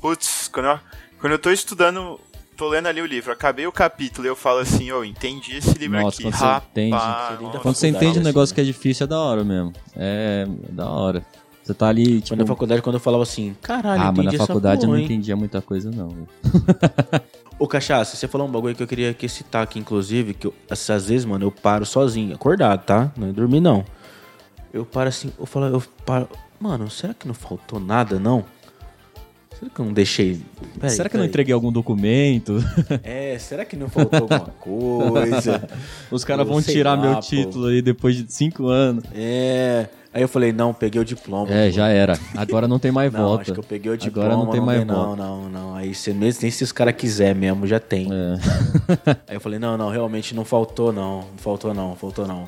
Putz, 0.00 0.48
quando 0.52 0.66
eu, 0.66 0.80
quando 1.20 1.32
eu 1.34 1.38
tô 1.38 1.52
estudando, 1.52 2.18
tô 2.56 2.68
lendo 2.68 2.88
ali 2.88 3.00
o 3.00 3.06
livro, 3.06 3.30
acabei 3.32 3.68
o 3.68 3.72
capítulo 3.72 4.26
e 4.26 4.28
eu 4.28 4.34
falo 4.34 4.58
assim, 4.58 4.90
ô, 4.90 5.04
entendi 5.04 5.58
esse 5.58 5.78
livro 5.78 6.00
Nossa, 6.00 6.16
aqui. 6.16 6.22
quando 6.24 6.34
você 6.34 6.44
Rapaz, 6.44 6.66
entende- 6.72 6.90
nossa. 6.90 7.58
Quando 7.60 7.74
você 7.76 7.86
entende 7.86 8.06
um 8.06 8.10
assim. 8.10 8.20
negócio 8.24 8.52
que 8.52 8.60
é 8.60 8.64
difícil, 8.64 9.04
é 9.04 9.06
da 9.06 9.20
hora 9.20 9.44
mesmo. 9.44 9.72
É, 9.94 10.44
é 10.68 10.72
da 10.72 10.90
hora. 10.90 11.24
Você 11.62 11.72
tá 11.72 11.86
ali, 11.86 12.20
tipo... 12.20 12.36
Mas 12.36 12.38
na 12.40 12.46
faculdade, 12.46 12.82
quando 12.82 12.94
eu 12.96 13.00
falava 13.00 13.22
assim, 13.22 13.56
caralho, 13.62 14.02
ah, 14.02 14.12
mas 14.12 14.24
na 14.24 14.32
faculdade 14.44 14.82
eu 14.82 14.86
porra, 14.86 14.92
não 14.92 14.98
hein? 14.98 15.04
entendia 15.04 15.36
muita 15.36 15.62
coisa, 15.62 15.88
não. 15.92 16.26
Ô, 17.60 17.68
Cachaça, 17.68 18.16
você 18.16 18.26
falou 18.26 18.48
um 18.48 18.50
bagulho 18.50 18.74
que 18.74 18.82
eu 18.82 18.88
queria 18.88 19.14
que 19.14 19.28
citar 19.28 19.62
aqui, 19.62 19.78
inclusive, 19.78 20.34
que 20.34 20.48
eu, 20.48 20.54
assim, 20.68 20.92
às 20.92 21.06
vezes, 21.06 21.24
mano, 21.24 21.46
eu 21.46 21.52
paro 21.52 21.86
sozinho, 21.86 22.34
acordado, 22.34 22.84
tá? 22.84 23.12
Não 23.16 23.28
é 23.28 23.32
dormir, 23.32 23.60
não. 23.60 23.84
Eu 24.72 24.84
paro 24.84 25.08
assim, 25.08 25.32
eu 25.38 25.46
falo, 25.46 25.66
eu 25.66 25.82
paro, 26.04 26.28
mano, 26.60 26.90
será 26.90 27.14
que 27.14 27.26
não 27.26 27.34
faltou 27.34 27.80
nada, 27.80 28.18
não? 28.18 28.44
Será 29.58 29.70
que 29.70 29.80
eu 29.80 29.86
não 29.86 29.92
deixei... 29.94 30.38
Peraí, 30.78 30.90
Será 30.94 31.08
que 31.08 31.16
eu 31.16 31.18
não 31.18 31.22
peraí. 31.24 31.28
entreguei 31.30 31.54
algum 31.54 31.72
documento? 31.72 32.58
É, 33.02 33.38
será 33.38 33.64
que 33.64 33.74
não 33.74 33.88
faltou 33.88 34.20
alguma 34.20 34.50
coisa? 34.60 35.66
Os 36.10 36.24
caras 36.24 36.46
vão 36.46 36.60
tirar 36.60 36.90
lá, 36.94 37.00
meu 37.02 37.14
pô. 37.14 37.20
título 37.20 37.66
aí 37.68 37.80
depois 37.80 38.16
de 38.16 38.30
cinco 38.30 38.66
anos. 38.68 39.02
É. 39.14 39.88
Aí 40.12 40.22
eu 40.22 40.28
falei, 40.28 40.50
não, 40.52 40.72
peguei 40.74 41.00
o 41.00 41.04
diploma. 41.04 41.50
É, 41.52 41.66
pô. 41.68 41.72
já 41.72 41.88
era. 41.88 42.18
Agora 42.36 42.68
não 42.68 42.78
tem 42.78 42.90
mais 42.92 43.10
Não, 43.12 43.20
volta. 43.20 43.42
acho 43.42 43.52
que 43.54 43.60
eu 43.60 43.64
peguei 43.64 43.92
o 43.92 43.96
diploma. 43.96 44.28
Agora 44.28 44.44
não 44.44 44.50
tem 44.52 44.60
mais 44.60 44.78
tem- 44.78 44.86
volta. 44.94 45.16
Não, 45.22 45.42
não, 45.42 45.48
não. 45.48 45.74
Aí 45.74 45.94
você 45.94 46.12
mesmo, 46.12 46.40
nem 46.42 46.50
se 46.50 46.62
os 46.64 46.72
caras 46.72 46.94
quiser 46.94 47.34
mesmo, 47.34 47.66
já 47.66 47.80
tem. 47.80 48.08
É. 48.12 49.10
Aí 49.28 49.36
eu 49.36 49.40
falei, 49.40 49.58
não, 49.58 49.76
não, 49.78 49.88
realmente 49.90 50.34
não 50.34 50.44
faltou 50.44 50.92
não, 50.92 51.20
não 51.20 51.38
faltou 51.38 51.72
não, 51.74 51.88
não 51.90 51.96
faltou 51.96 52.26
não. 52.26 52.46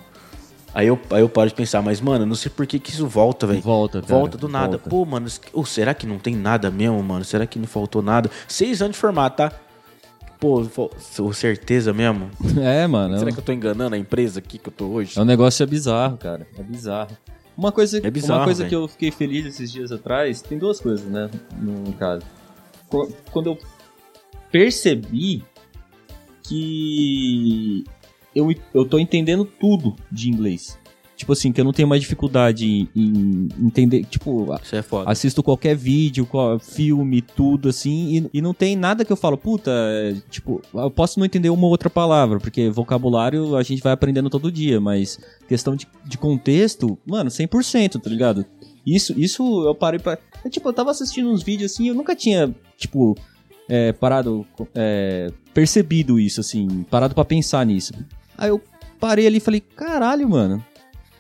Aí 0.79 0.87
eu, 0.87 0.97
aí 1.11 1.21
eu 1.23 1.29
paro 1.29 1.49
de 1.49 1.57
pensar, 1.57 1.83
mas 1.83 2.01
mano, 2.01 2.25
não 2.25 2.37
sei 2.37 2.53
por 2.53 2.65
que 2.65 2.79
que 2.79 2.91
isso 2.91 3.05
volta, 3.05 3.49
velho. 3.49 3.61
Volta, 3.61 4.01
cara, 4.01 4.15
Volta 4.15 4.39
do 4.39 4.47
nada. 4.47 4.77
volta. 4.77 4.89
Pô, 4.89 5.05
mano, 5.05 5.27
ô, 5.53 5.65
será 5.65 5.93
que 5.93 6.07
não 6.07 6.21
tem 6.21 6.37
nada 6.37 6.71
mesmo, 6.71 7.03
mano? 7.03 7.25
Será 7.25 7.47
que 7.49 7.59
não 7.59 7.67
faltou 7.67 8.01
nada? 8.01 8.31
Seis 8.47 8.81
anos 8.81 8.95
de 8.95 9.01
formato, 9.01 9.39
tá? 9.39 9.53
Pô, 10.39 10.63
certeza 11.33 11.93
mesmo? 11.93 12.31
É, 12.63 12.87
mano. 12.87 13.19
Será 13.19 13.29
um- 13.29 13.35
que 13.35 13.41
eu 13.41 13.45
tô 13.45 13.51
enganando 13.53 13.97
a 13.97 13.99
empresa 13.99 14.39
aqui 14.39 14.57
que 14.57 14.69
eu 14.69 14.73
tô 14.73 14.87
hoje? 14.87 15.19
É 15.19 15.21
um 15.21 15.25
negócio 15.25 15.65
é 15.65 15.67
bizarro, 15.67 16.17
cara. 16.17 16.47
É 16.57 16.63
bizarro. 16.63 17.11
Uma 17.57 17.73
coisa, 17.73 17.99
É 17.99 18.09
bizarro, 18.09 18.39
uma 18.39 18.45
coisa 18.45 18.65
que 18.67 18.75
eu 18.77 18.87
fiquei 18.87 19.11
feliz 19.11 19.47
esses 19.47 19.73
dias 19.73 19.91
atrás, 19.91 20.41
tem 20.41 20.57
duas 20.59 20.79
coisas, 20.81 21.05
né? 21.07 21.29
No 21.61 21.93
caso. 21.95 22.23
Qu- 22.89 23.13
Quando 23.33 23.49
eu 23.49 23.59
percebi 24.53 25.43
que 26.45 27.83
eu, 28.35 28.55
eu 28.75 28.85
tô 28.85 28.99
entendendo 28.99 29.45
tudo 29.45 29.95
de 30.11 30.29
inglês. 30.29 30.79
Tipo 31.17 31.33
assim, 31.33 31.51
que 31.51 31.61
eu 31.61 31.65
não 31.65 31.73
tenho 31.73 31.89
mais 31.89 32.01
dificuldade 32.01 32.89
em, 32.95 33.49
entender. 33.61 34.05
Tipo, 34.05 34.55
é 34.73 34.83
assisto 35.11 35.43
qualquer 35.43 35.75
vídeo, 35.75 36.25
qual- 36.25 36.61
filme, 36.61 37.21
tudo 37.21 37.69
assim, 37.69 38.29
e, 38.33 38.39
e 38.39 38.41
não 38.41 38.55
tem 38.55 38.77
nada 38.77 39.05
que 39.05 39.13
eu 39.13 39.17
falo, 39.17 39.37
puta, 39.37 39.73
tipo, 40.31 40.63
eu 40.73 40.89
posso 40.93 41.19
não 41.19 41.27
entender 41.27 41.51
uma 41.51 41.65
ou 41.65 41.71
outra 41.73 41.91
palavra, 41.91 42.39
porque 42.39 42.71
vocabulário 42.71 43.57
a 43.57 43.65
gente 43.65 43.83
vai 43.83 43.93
aprendendo 43.93 44.31
todo 44.31 44.53
dia, 44.53 44.81
mas 44.81 45.19
questão 45.49 45.75
de, 45.75 45.89
de 46.07 46.17
contexto, 46.17 46.97
mano, 47.05 47.31
100%, 47.31 48.01
tá 48.01 48.09
ligado? 48.09 48.47
Isso, 48.87 49.13
isso 49.19 49.65
eu 49.67 49.75
parei 49.75 49.99
pra. 49.99 50.17
é, 50.45 50.49
tipo, 50.49 50.69
eu 50.69 50.73
tava 50.73 50.93
assistindo 50.93 51.29
uns 51.31 51.43
vídeos 51.43 51.73
assim, 51.73 51.89
eu 51.89 51.95
nunca 51.97 52.15
tinha, 52.15 52.55
tipo, 52.77 53.17
é, 53.69 53.93
parado, 53.93 54.47
é, 54.73 55.33
percebido 55.53 56.21
isso, 56.21 56.41
assim, 56.41 56.85
parado 56.89 57.13
pra 57.13 57.25
pensar 57.25 57.67
nisso. 57.67 57.93
Aí 58.39 58.49
eu 58.49 58.63
parei 59.01 59.27
ali 59.27 59.37
e 59.39 59.41
falei, 59.41 59.61
caralho, 59.61 60.29
mano, 60.29 60.65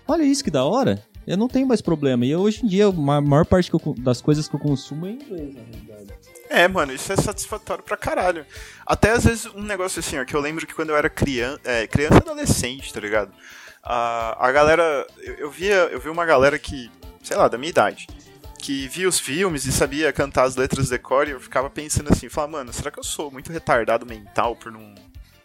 olha 0.06 0.22
isso 0.22 0.42
que 0.44 0.50
da 0.50 0.64
hora. 0.64 1.02
Eu 1.26 1.36
não 1.36 1.48
tenho 1.48 1.66
mais 1.66 1.82
problema. 1.82 2.24
E 2.24 2.34
hoje 2.34 2.64
em 2.64 2.68
dia, 2.68 2.86
a 2.86 2.92
ma- 2.92 3.20
maior 3.20 3.44
parte 3.44 3.70
eu 3.74 3.94
das 3.98 4.22
coisas 4.22 4.48
que 4.48 4.54
eu 4.54 4.60
consumo 4.60 5.06
é 5.06 5.10
inglês, 5.10 5.54
na 5.54 5.60
realidade. 5.62 6.14
É, 6.48 6.66
mano, 6.66 6.94
isso 6.94 7.12
é 7.12 7.16
satisfatório 7.16 7.84
pra 7.84 7.98
caralho. 7.98 8.46
Até 8.86 9.10
às 9.10 9.24
vezes 9.26 9.44
um 9.54 9.62
negócio 9.62 10.00
assim, 10.00 10.18
ó, 10.18 10.24
que 10.24 10.34
eu 10.34 10.40
lembro 10.40 10.66
que 10.66 10.72
quando 10.74 10.88
eu 10.88 10.96
era 10.96 11.10
criança, 11.10 11.60
é, 11.64 11.86
criança 11.86 12.16
adolescente, 12.16 12.90
tá 12.94 13.00
ligado? 13.00 13.30
A, 13.82 14.48
a 14.48 14.50
galera, 14.50 15.06
eu, 15.18 15.34
eu 15.34 15.50
via, 15.50 15.74
eu 15.92 16.00
vi 16.00 16.08
uma 16.08 16.24
galera 16.24 16.58
que, 16.58 16.90
sei 17.22 17.36
lá, 17.36 17.48
da 17.48 17.58
minha 17.58 17.68
idade, 17.68 18.06
que 18.58 18.88
via 18.88 19.06
os 19.06 19.20
filmes 19.20 19.66
e 19.66 19.72
sabia 19.72 20.10
cantar 20.14 20.44
as 20.44 20.56
letras 20.56 20.88
de 20.88 20.98
cor 20.98 21.28
e 21.28 21.32
eu 21.32 21.40
ficava 21.40 21.68
pensando 21.68 22.10
assim, 22.10 22.30
falava, 22.30 22.52
mano, 22.52 22.72
será 22.72 22.90
que 22.90 22.98
eu 22.98 23.04
sou 23.04 23.30
muito 23.30 23.52
retardado 23.52 24.06
mental 24.06 24.56
por 24.56 24.72
não 24.72 24.94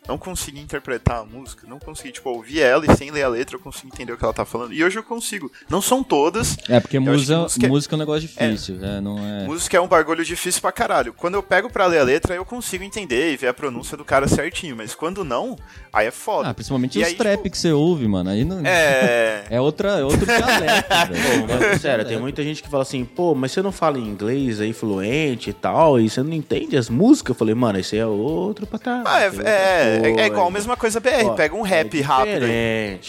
não 0.08 0.18
conseguir 0.18 0.60
interpretar 0.60 1.22
a 1.22 1.26
música, 1.26 1.66
não 1.68 1.80
conseguir, 1.80 2.12
tipo, 2.12 2.30
ouvir 2.30 2.62
ela 2.62 2.86
e 2.86 2.96
sem 2.98 3.10
ler 3.12 3.24
a 3.24 3.28
letra 3.30 3.56
eu 3.56 3.60
consigo 3.60 3.88
entender 3.88 4.14
o 4.14 4.18
que 4.18 4.24
ela 4.24 4.34
tá 4.34 4.46
falando. 4.46 4.74
E 4.74 4.84
hoje 4.84 4.98
eu 4.98 5.04
consigo. 5.04 5.52
Não 5.70 5.82
são 5.82 6.04
todas, 6.04 6.58
É, 6.70 6.80
porque 6.80 6.98
que 6.98 7.00
música, 7.00 7.38
música- 7.40 7.68
música 7.68 7.96
é 7.96 7.98
um 7.98 8.00
negócio 8.00 8.22
difícil, 8.28 8.76
né? 8.76 9.00
Não 9.02 9.18
é... 9.20 9.46
Música 9.46 9.78
é 9.78 9.82
um 9.82 9.88
bagulho 9.88 10.24
difícil 10.24 10.62
pra 10.62 10.72
caralho. 10.72 11.14
Quando 11.14 11.36
eu 11.36 11.44
pego 11.44 11.70
pra 11.70 11.86
ler 11.86 12.00
a 12.00 12.04
letra, 12.04 12.36
eu 12.36 12.46
consigo 12.46 12.84
entender 12.84 13.34
e 13.34 13.38
ver 13.38 13.48
a 13.48 13.54
pronúncia 13.54 13.96
do 13.98 14.04
cara 14.06 14.28
certinho. 14.28 14.76
Mas 14.76 14.94
quando 14.96 15.24
não, 15.24 15.58
aí 15.92 16.08
é 16.08 16.12
foda. 16.12 16.50
Ah, 16.50 16.54
principalmente 16.54 16.98
E 17.00 17.02
os 17.02 17.08
aí, 17.08 17.16
trap 17.16 17.38
tipo, 17.38 17.50
que 17.52 17.58
você 17.58 17.72
ouve, 17.72 18.08
mano. 18.08 18.30
Aí 18.30 18.44
não... 18.44 18.62
É. 18.66 19.44
É, 19.54 19.60
outra, 19.62 20.00
é 20.00 20.04
outro 20.04 20.26
dialeto, 20.26 21.14
velho. 21.14 21.80
Sério, 21.80 22.06
tem 22.06 22.20
muita 22.20 22.42
gente 22.44 22.64
que 22.64 22.70
fala 22.70 22.84
assim, 22.84 23.04
pô, 23.06 23.36
mas 23.36 23.52
você 23.52 23.62
não 23.62 23.72
fala 23.72 24.00
inglês 24.00 24.60
aí 24.60 24.74
fluente 24.74 25.50
e 25.50 25.54
tal, 25.54 26.00
e 26.00 26.10
você 26.10 26.24
não 26.24 26.34
entende 26.34 26.76
as 26.78 26.90
músicas? 26.90 27.30
Eu 27.30 27.36
falei, 27.36 27.54
mano, 27.54 27.80
isso 27.80 27.94
aí 27.94 28.02
é 28.02 28.06
outro 28.06 28.66
patamar. 28.66 29.04
Ah, 29.06 29.22
é, 29.22 29.28
é, 29.46 29.93
é, 30.02 30.22
é 30.22 30.28
igual 30.28 30.48
a 30.48 30.52
mesma 30.52 30.78
coisa 30.78 31.00
BR. 31.00 31.26
Ó, 31.26 31.34
Pega 31.36 31.56
um 31.56 31.62
rap 31.62 31.98
é 31.98 32.02
rápido 32.02 32.46
aí. 32.46 33.00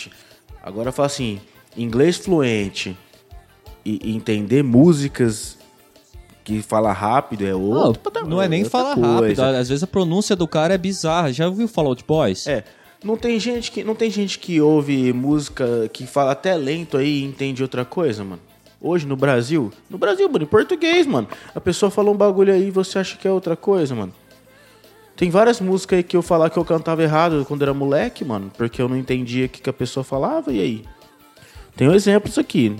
Agora 0.62 0.90
fala 0.92 1.06
assim, 1.06 1.40
inglês 1.76 2.16
fluente 2.16 2.96
e, 3.84 4.00
e 4.02 4.16
entender 4.16 4.62
músicas 4.62 5.58
que 6.42 6.60
fala 6.60 6.92
rápido 6.92 7.46
é 7.46 7.54
outro 7.54 7.84
Não, 7.84 7.94
patamar, 7.94 8.28
não 8.28 8.42
é 8.42 8.48
nem 8.48 8.62
outra 8.64 8.70
falar 8.70 8.94
rápido. 8.94 9.40
Às 9.40 9.68
vezes 9.68 9.82
a 9.82 9.86
pronúncia 9.86 10.36
do 10.36 10.46
cara 10.46 10.74
é 10.74 10.78
bizarra. 10.78 11.32
Já 11.32 11.48
ouviu 11.48 11.66
Fallout 11.66 12.04
Boys? 12.06 12.46
É, 12.46 12.64
não 13.02 13.16
tem 13.16 13.38
gente 13.40 13.70
que 13.70 13.82
não 13.82 13.94
tem 13.94 14.10
gente 14.10 14.38
que 14.38 14.60
ouve 14.60 15.12
música 15.12 15.88
que 15.92 16.06
fala 16.06 16.32
até 16.32 16.54
lento 16.54 16.96
aí 16.96 17.20
e 17.20 17.24
entende 17.24 17.62
outra 17.62 17.84
coisa, 17.84 18.22
mano. 18.22 18.40
Hoje 18.80 19.06
no 19.06 19.16
Brasil, 19.16 19.72
no 19.88 19.96
Brasil, 19.96 20.28
mano, 20.28 20.44
em 20.44 20.46
português, 20.46 21.06
mano. 21.06 21.26
A 21.54 21.60
pessoa 21.60 21.90
fala 21.90 22.10
um 22.10 22.16
bagulho 22.16 22.52
aí 22.52 22.68
e 22.68 22.70
você 22.70 22.98
acha 22.98 23.16
que 23.16 23.26
é 23.26 23.30
outra 23.30 23.56
coisa, 23.56 23.94
mano. 23.94 24.12
Tem 25.16 25.30
várias 25.30 25.60
músicas 25.60 25.98
aí 25.98 26.02
que 26.02 26.16
eu 26.16 26.22
falar 26.22 26.50
que 26.50 26.56
eu 26.58 26.64
cantava 26.64 27.02
errado 27.02 27.44
quando 27.46 27.62
era 27.62 27.72
moleque, 27.72 28.24
mano, 28.24 28.50
porque 28.56 28.82
eu 28.82 28.88
não 28.88 28.96
entendia 28.96 29.46
o 29.46 29.48
que, 29.48 29.62
que 29.62 29.70
a 29.70 29.72
pessoa 29.72 30.02
falava, 30.02 30.52
e 30.52 30.60
aí? 30.60 30.84
Tenho 31.76 31.94
exemplos 31.94 32.36
aqui. 32.38 32.76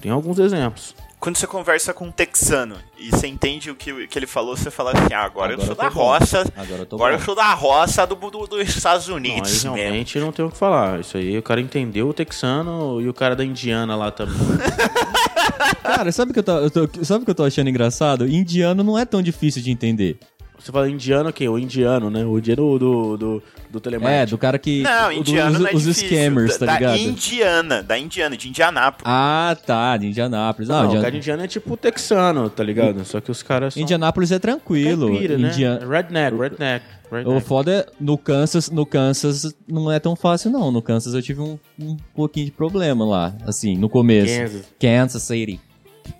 Tem 0.00 0.10
alguns 0.10 0.38
exemplos. 0.38 0.94
Quando 1.18 1.36
você 1.36 1.46
conversa 1.46 1.92
com 1.92 2.06
um 2.06 2.10
texano 2.10 2.76
e 2.98 3.10
você 3.10 3.26
entende 3.26 3.70
o 3.70 3.74
que, 3.74 4.06
que 4.06 4.18
ele 4.18 4.26
falou, 4.26 4.56
você 4.56 4.70
fala 4.70 4.92
assim: 4.92 5.12
ah, 5.12 5.22
agora, 5.22 5.52
eu 5.52 5.60
Agora 5.60 5.66
sou 5.66 5.74
eu 5.74 5.76
da 5.76 5.90
bom. 5.90 6.00
roça. 6.00 6.40
Agora 6.56 6.80
eu 6.90 6.96
agora 6.96 7.14
eu 7.16 7.20
sou 7.20 7.34
da 7.34 7.52
roça 7.52 8.06
do, 8.06 8.14
do- 8.14 8.46
dos 8.46 8.68
Estados 8.74 9.06
Não, 9.08 9.16
Unidos. 9.16 9.50
mesmo. 9.52 9.74
realmente 9.74 10.18
não 10.18 10.32
tem 10.32 10.42
o 10.42 10.50
que 10.50 10.56
falar. 10.56 11.00
Isso 11.00 11.18
aí 11.18 11.36
o 11.36 11.42
cara 11.42 11.60
entendeu 11.60 12.08
o 12.08 12.14
texano 12.14 13.02
e 13.02 13.08
o 13.08 13.12
cara 13.12 13.36
da 13.36 13.44
indiana 13.44 13.94
lá 13.96 14.10
também. 14.10 14.34
Cara, 15.82 16.10
sabe 16.12 16.30
o 16.30 16.34
que 16.34 16.38
eu 16.40 16.42
tô, 16.42 16.58
eu 16.58 16.70
tô- 16.70 17.04
sabe 17.04 17.22
o 17.22 17.24
que 17.24 17.30
eu 17.30 17.34
tô 17.34 17.44
achando 17.44 17.68
engraçado? 17.68 18.26
Indiano 18.26 18.82
não 18.82 18.98
é 18.98 19.04
tão 19.04 19.20
difícil 19.20 19.60
de 19.62 19.70
entender. 19.70 20.18
Você 20.60 20.70
fala 20.70 20.88
indiano 20.90 21.32
quem? 21.32 21.48
O 21.48 21.58
indiano, 21.58 22.10
né? 22.10 22.24
O 22.24 22.38
indiano 22.38 22.78
do, 22.78 23.16
do, 23.16 23.42
do 23.70 23.80
telemarketing. 23.80 24.22
É, 24.22 24.26
do 24.26 24.36
cara 24.38 24.58
que. 24.58 24.82
Não, 24.82 25.06
do- 25.08 25.12
indiano 25.14 25.52
os, 25.56 25.60
não 25.60 25.66
é 25.68 25.74
os 25.74 25.82
difícil. 25.84 26.08
scammers, 26.08 26.58
tá 26.58 26.66
da, 26.66 26.74
ligado? 26.74 26.92
Da 26.92 26.98
Indiana, 26.98 27.82
da 27.82 27.98
Indiana, 27.98 28.36
de 28.36 28.48
Indianápolis. 28.48 29.04
Ah, 29.06 29.56
tá, 29.66 29.96
de 29.96 30.06
Indianápolis. 30.08 30.68
Não, 30.68 30.76
Ah, 30.76 30.82
o 30.82 30.86
Indian- 30.86 31.00
cara 31.02 31.16
indiano 31.16 31.42
é 31.42 31.46
tipo 31.48 31.76
texano, 31.76 32.50
tá 32.50 32.62
ligado? 32.62 33.04
Só 33.04 33.20
que 33.20 33.30
os 33.30 33.42
caras 33.42 33.74
são 33.74 33.82
Indianápolis 33.82 34.30
é 34.32 34.38
tranquilo. 34.38 35.08
caipira, 35.08 35.38
né? 35.38 35.48
Indian- 35.48 35.78
Redneck, 35.88 36.36
redneck, 36.38 36.84
O 37.10 37.14
redneck. 37.14 37.40
foda 37.46 37.72
é, 37.72 37.86
no 37.98 38.18
Kansas, 38.18 38.70
no 38.70 38.84
Kansas 38.84 39.54
não 39.66 39.90
é 39.90 39.98
tão 39.98 40.14
fácil, 40.14 40.50
não. 40.50 40.70
No 40.70 40.82
Kansas 40.82 41.14
eu 41.14 41.22
tive 41.22 41.40
um, 41.40 41.58
um 41.78 41.96
pouquinho 42.14 42.46
de 42.46 42.52
problema 42.52 43.04
lá, 43.06 43.34
assim, 43.46 43.76
no 43.76 43.88
começo. 43.88 44.38
Kansas. 44.38 44.64
Kansas 44.78 45.22
City. 45.22 45.60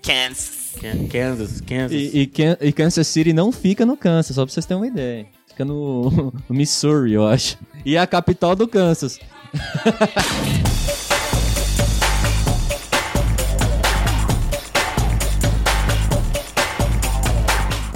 Kansas. 0.03 0.71
Kan- 0.81 1.07
Kansas, 1.07 1.61
Kansas. 1.61 1.91
E, 1.91 2.31
e, 2.61 2.67
e 2.67 2.71
Kansas 2.71 3.07
City 3.07 3.33
não 3.33 3.51
fica 3.51 3.85
no 3.85 3.97
Kansas, 3.97 4.35
só 4.35 4.45
pra 4.45 4.53
vocês 4.53 4.65
terem 4.65 4.81
uma 4.81 4.87
ideia. 4.87 5.25
Fica 5.47 5.65
no, 5.65 6.09
no 6.49 6.55
Missouri, 6.55 7.13
eu 7.13 7.27
acho. 7.27 7.57
E 7.85 7.95
é 7.95 7.99
a 7.99 8.07
capital 8.07 8.55
do 8.55 8.67
Kansas. 8.67 9.19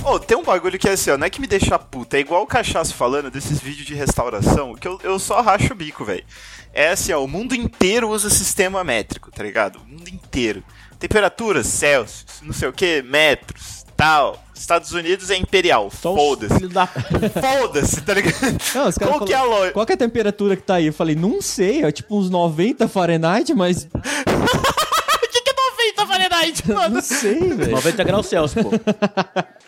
Ô, 0.04 0.20
tem 0.20 0.38
um 0.38 0.44
bagulho 0.44 0.78
que 0.78 0.88
é 0.88 0.92
assim, 0.92 1.10
ó, 1.10 1.18
não 1.18 1.26
é 1.26 1.30
que 1.32 1.42
me 1.42 1.48
deixa 1.48 1.80
puta, 1.80 2.16
é 2.18 2.20
igual 2.20 2.44
o 2.44 2.48
cachaço 2.48 2.94
falando 2.94 3.32
desses 3.32 3.60
vídeos 3.60 3.88
de 3.88 3.96
restauração, 3.96 4.76
que 4.76 4.88
eu, 4.88 5.00
eu 5.04 5.18
só 5.18 5.42
racho 5.42 5.74
o 5.74 5.76
bico, 5.76 6.06
velho. 6.06 6.24
É 6.72 6.90
assim, 6.90 7.12
ó, 7.12 7.24
o 7.24 7.28
mundo 7.28 7.56
inteiro 7.56 8.10
usa 8.10 8.30
sistema 8.30 8.84
métrico, 8.84 9.32
tá 9.32 9.42
ligado? 9.42 9.78
O 9.80 9.86
mundo 9.88 10.08
inteiro. 10.08 10.64
Temperaturas, 11.00 11.68
Celsius, 11.68 12.26
não 12.42 12.54
sei 12.54 12.68
o 12.70 12.74
que, 12.74 13.02
metros, 13.02 13.86
tal. 13.96 14.42
Estados 14.56 14.94
Unidos 14.94 15.30
é 15.30 15.36
imperial, 15.36 15.90
foda-se. 15.90 16.68
da... 16.70 16.88
Foda-se, 16.88 18.02
tá 18.02 18.14
ligado? 18.14 18.42
Não, 18.74 18.88
os 18.88 18.98
caras 18.98 19.16
Qual 19.16 19.26
que 19.26 19.34
é 19.34 19.38
a? 19.38 19.72
Qual 19.72 19.86
que 19.86 19.92
é 19.92 19.96
a 19.96 19.98
temperatura 19.98 20.56
que 20.56 20.64
tá 20.64 20.76
aí? 20.76 20.88
Eu 20.88 20.94
falei, 20.94 21.14
não 21.14 21.42
sei, 21.42 21.84
é 21.84 21.92
tipo 21.92 22.18
uns 22.18 22.30
90 22.30 22.88
Fahrenheit, 22.88 23.54
mas 23.54 23.84
O 23.94 25.28
que, 25.30 25.42
que 25.42 25.50
é 25.50 25.98
90 25.98 26.08
Fahrenheit, 26.08 26.68
mano? 26.72 26.96
não 26.96 27.02
sei, 27.02 27.40
velho. 27.54 27.72
90 27.72 28.04
graus 28.06 28.28
Celsius, 28.28 28.64
pô. 28.64 28.72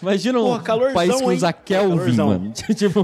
Imagina 0.00 0.38
um 0.38 0.42
Porra, 0.44 0.62
calorzão, 0.62 0.94
país 0.94 1.16
que 1.16 1.22
hein? 1.22 1.28
usa 1.30 1.52
Kelvin, 1.52 1.96
Calorzão. 1.96 2.26
mano. 2.28 2.52
tipo, 2.76 3.02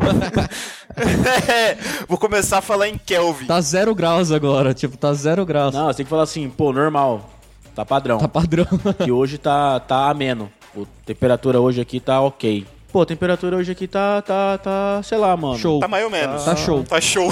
É, 1.49 1.77
vou 2.09 2.19
começar 2.19 2.59
a 2.59 2.63
falar 2.63 2.89
em 2.89 2.99
Kelvin. 2.99 3.47
tá 3.47 3.61
zero 3.61 3.95
graus 3.95 4.31
agora, 4.33 4.75
tipo, 4.75 4.97
tá 4.97 5.13
zero 5.15 5.45
graus. 5.47 5.75
Não, 5.75 5.87
você 5.87 5.99
tem 5.99 6.07
que 6.07 6.11
falar 6.11 6.23
assim, 6.25 6.49
pô, 6.51 6.73
normal. 6.73 7.29
Tá 7.75 7.85
padrão. 7.85 8.19
Tá 8.19 8.27
padrão. 8.29 8.67
Que 9.05 9.13
hoje 9.13 9.39
tá, 9.39 9.79
tá 9.81 10.11
ameno. 10.11 10.51
A 10.77 10.81
temperatura 11.07 11.61
hoje 11.61 11.81
aqui 11.81 12.01
tá 12.01 12.21
ok. 12.21 12.67
Pô, 12.91 13.03
a 13.03 13.07
temperatura 13.07 13.57
hoje 13.57 13.71
aqui 13.73 13.87
tá, 13.87 14.23
tá, 14.23 14.57
tá, 14.57 15.03
sei 15.05 15.19
lá, 15.19 15.37
mano. 15.37 15.59
Show. 15.59 15.79
Tá 15.79 15.87
mais 15.87 16.03
ou 16.05 16.11
menos. 16.11 16.43
Tá 16.45 16.57
show. 16.57 16.83
Tá 16.83 17.01
show. 17.01 17.29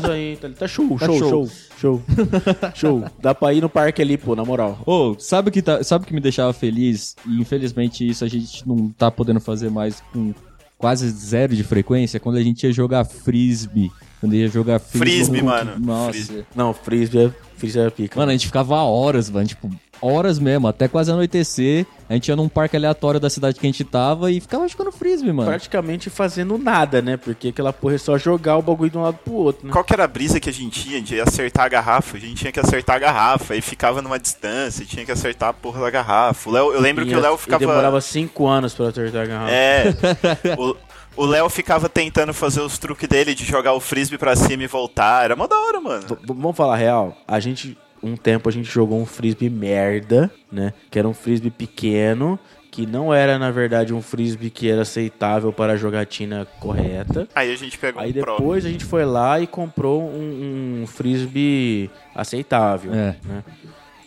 Tá 0.00 0.12
aí, 0.12 0.36
tá, 0.40 0.48
tá 0.50 0.68
show, 0.68 0.96
Tá 0.96 1.06
show, 1.06 1.18
show. 1.18 1.28
show, 1.28 1.48
show, 1.76 2.02
show. 2.74 3.04
Dá 3.20 3.34
pra 3.34 3.52
ir 3.52 3.60
no 3.60 3.68
parque 3.68 4.00
ali, 4.00 4.16
pô, 4.16 4.36
na 4.36 4.44
moral. 4.44 4.78
Ô, 4.86 5.16
sabe 5.18 5.48
o 5.48 5.52
que, 5.52 5.60
tá, 5.60 5.82
sabe 5.82 6.06
que 6.06 6.14
me 6.14 6.20
deixava 6.20 6.52
feliz? 6.52 7.16
E 7.26 7.40
infelizmente 7.40 8.08
isso 8.08 8.24
a 8.24 8.28
gente 8.28 8.66
não 8.66 8.88
tá 8.90 9.10
podendo 9.10 9.40
fazer 9.40 9.70
mais 9.70 10.00
com 10.12 10.32
quase 10.78 11.10
zero 11.10 11.56
de 11.56 11.64
frequência. 11.64 12.20
Quando 12.20 12.36
a 12.36 12.42
gente 12.42 12.64
ia 12.64 12.72
jogar 12.72 13.04
frisbee. 13.04 13.90
Quando 14.20 14.36
ia 14.36 14.46
jogar 14.48 14.78
frisbee. 14.78 15.14
Frisbee, 15.16 15.42
mano. 15.42 15.78
Nossa. 15.80 16.12
Frisbee. 16.12 16.46
Não, 16.54 16.72
frisbee 16.72 17.24
é, 17.26 17.30
frisbee 17.56 17.80
é 17.82 17.90
pica. 17.90 18.18
Mano, 18.18 18.30
a 18.30 18.34
gente 18.34 18.46
ficava 18.46 18.76
horas, 18.76 19.28
mano. 19.28 19.46
Tipo, 19.48 19.68
horas 20.00 20.38
mesmo. 20.38 20.68
Até 20.68 20.88
quase 20.88 21.10
anoitecer. 21.10 21.86
A 22.08 22.14
gente 22.14 22.28
ia 22.28 22.36
num 22.36 22.48
parque 22.48 22.76
aleatório 22.76 23.18
da 23.18 23.28
cidade 23.28 23.58
que 23.58 23.66
a 23.66 23.70
gente 23.70 23.82
tava 23.82 24.30
e 24.30 24.40
ficava 24.40 24.66
jogando 24.68 24.92
frisbee, 24.92 25.32
mano. 25.32 25.48
praticamente 25.50 26.08
fazendo 26.08 26.56
nada, 26.56 27.02
né? 27.02 27.16
Porque 27.16 27.48
aquela 27.48 27.72
porra 27.72 27.96
é 27.96 27.98
só 27.98 28.16
jogar 28.16 28.56
o 28.56 28.62
bagulho 28.62 28.90
de 28.90 28.96
um 28.98 29.02
lado 29.02 29.18
pro 29.24 29.32
outro, 29.34 29.66
né? 29.66 29.72
Qual 29.72 29.82
que 29.82 29.92
era 29.92 30.04
a 30.04 30.08
brisa 30.08 30.38
que 30.38 30.48
a 30.48 30.52
gente 30.52 30.80
tinha 30.84 31.00
de 31.02 31.20
acertar 31.20 31.64
a 31.64 31.68
garrafa? 31.68 32.16
A 32.16 32.20
gente 32.20 32.36
tinha 32.36 32.52
que 32.52 32.60
acertar 32.60 32.96
a 32.96 32.98
garrafa 33.00 33.56
e 33.56 33.60
ficava 33.60 34.00
numa 34.00 34.18
distância, 34.20 34.82
e 34.84 34.86
tinha 34.86 35.04
que 35.04 35.10
acertar 35.10 35.48
a 35.48 35.52
porra 35.52 35.80
da 35.80 35.90
garrafa. 35.90 36.48
O 36.48 36.52
Léo, 36.52 36.72
eu 36.72 36.80
lembro 36.80 37.04
E 37.04 37.08
que 37.08 37.14
o 37.16 37.20
Léo 37.20 37.36
ficava. 37.36 37.58
demorava 37.58 38.00
cinco 38.00 38.46
anos 38.46 38.72
pra 38.72 38.88
acertar 38.88 39.22
a 39.22 39.26
garrafa. 39.26 39.50
É. 39.52 39.84
o- 40.58 40.76
O 41.16 41.24
Léo 41.24 41.48
ficava 41.48 41.88
tentando 41.88 42.34
fazer 42.34 42.60
os 42.60 42.76
truques 42.78 43.08
dele 43.08 43.34
de 43.34 43.42
jogar 43.42 43.72
o 43.72 43.80
frisbee 43.80 44.18
pra 44.18 44.36
cima 44.36 44.62
e 44.64 44.66
voltar. 44.66 45.24
Era 45.24 45.34
mó 45.34 45.46
da 45.46 45.58
hora, 45.58 45.80
mano. 45.80 46.02
V- 46.06 46.18
vamos 46.26 46.54
falar 46.54 46.74
a 46.74 46.76
real? 46.76 47.16
A 47.26 47.40
gente, 47.40 47.74
um 48.02 48.16
tempo 48.16 48.48
a 48.48 48.52
gente 48.52 48.70
jogou 48.70 49.00
um 49.00 49.06
frisbee 49.06 49.50
merda, 49.50 50.30
né? 50.50 50.72
Que 50.90 50.98
era 50.98 51.08
um 51.08 51.14
frisbee 51.14 51.50
pequeno, 51.50 52.38
que 52.70 52.86
não 52.86 53.12
era, 53.12 53.38
na 53.38 53.50
verdade, 53.50 53.94
um 53.94 54.02
frisbee 54.02 54.50
que 54.50 54.68
era 54.68 54.82
aceitável 54.82 55.52
para 55.52 55.72
a 55.72 55.76
jogatina 55.76 56.46
correta. 56.60 57.26
Aí 57.34 57.52
a 57.52 57.56
gente 57.56 57.78
pegou 57.78 58.02
Aí 58.02 58.10
um 58.10 58.12
pro. 58.12 58.36
depois 58.36 58.66
a 58.66 58.68
gente 58.68 58.84
foi 58.84 59.04
lá 59.04 59.40
e 59.40 59.46
comprou 59.46 60.02
um, 60.02 60.82
um 60.82 60.86
frisbee 60.86 61.90
aceitável. 62.14 62.92
É. 62.92 63.16
Né? 63.24 63.44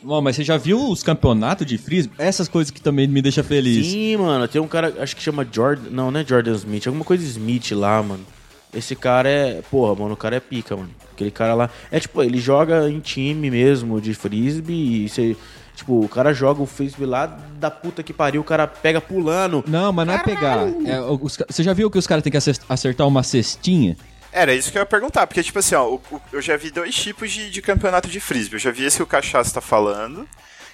Bom, 0.01 0.21
mas 0.21 0.35
você 0.35 0.43
já 0.43 0.55
viu 0.55 0.89
os 0.89 1.03
campeonatos 1.03 1.65
de 1.65 1.77
frisbee? 1.77 2.13
Essas 2.17 2.47
coisas 2.47 2.71
que 2.71 2.81
também 2.81 3.07
me 3.07 3.21
deixam 3.21 3.43
feliz. 3.43 3.87
Sim, 3.87 4.17
mano, 4.17 4.47
tem 4.47 4.61
um 4.61 4.67
cara, 4.67 4.93
acho 4.99 5.15
que 5.15 5.21
chama 5.21 5.45
Jordan. 5.51 5.89
Não, 5.89 6.09
não 6.09 6.19
é 6.19 6.25
Jordan 6.25 6.53
Smith, 6.53 6.87
alguma 6.87 7.03
coisa 7.03 7.23
Smith 7.23 7.71
lá, 7.71 8.01
mano. 8.01 8.25
Esse 8.73 8.95
cara 8.95 9.27
é. 9.29 9.61
Porra, 9.69 9.95
mano, 9.95 10.13
o 10.13 10.17
cara 10.17 10.35
é 10.35 10.39
pica, 10.39 10.75
mano. 10.75 10.89
Aquele 11.11 11.31
cara 11.31 11.53
lá. 11.53 11.69
É 11.91 11.99
tipo, 11.99 12.21
ele 12.23 12.39
joga 12.39 12.89
em 12.89 12.99
time 12.99 13.49
mesmo 13.49 13.99
de 13.99 14.13
frisbee 14.13 15.05
e 15.05 15.09
você. 15.09 15.35
Tipo, 15.75 16.03
o 16.03 16.09
cara 16.09 16.33
joga 16.33 16.61
o 16.61 16.65
frisbee 16.65 17.05
lá 17.05 17.25
da 17.25 17.71
puta 17.71 18.03
que 18.03 18.11
pariu, 18.11 18.41
o 18.41 18.43
cara 18.43 18.67
pega 18.67 18.99
pulando. 18.99 19.63
Não, 19.65 19.93
mas 19.93 20.05
não 20.05 20.13
é 20.13 20.17
pegar. 20.19 20.67
É, 20.85 20.99
os 21.01 21.37
você 21.49 21.63
já 21.63 21.71
viu 21.73 21.89
que 21.89 21.97
os 21.97 22.05
caras 22.05 22.21
têm 22.21 22.31
que 22.31 22.37
acer- 22.37 22.57
acertar 22.67 23.07
uma 23.07 23.23
cestinha? 23.23 23.95
Era 24.31 24.53
isso 24.53 24.71
que 24.71 24.77
eu 24.77 24.81
ia 24.81 24.85
perguntar, 24.85 25.25
porque, 25.25 25.41
tipo 25.41 25.57
assim, 25.57 25.73
ó, 25.75 25.85
o- 25.87 26.01
o- 26.11 26.21
eu 26.33 26.41
já 26.41 26.55
vi 26.57 26.69
dois 26.69 26.93
tipos 26.93 27.31
de, 27.31 27.49
de 27.49 27.61
campeonato 27.61 28.07
de 28.09 28.19
frisbee. 28.19 28.55
Eu 28.55 28.59
já 28.59 28.71
vi 28.71 28.83
esse 28.85 28.97
que 28.97 29.03
o 29.03 29.07
Cachaça 29.07 29.53
tá 29.55 29.61
falando, 29.61 30.27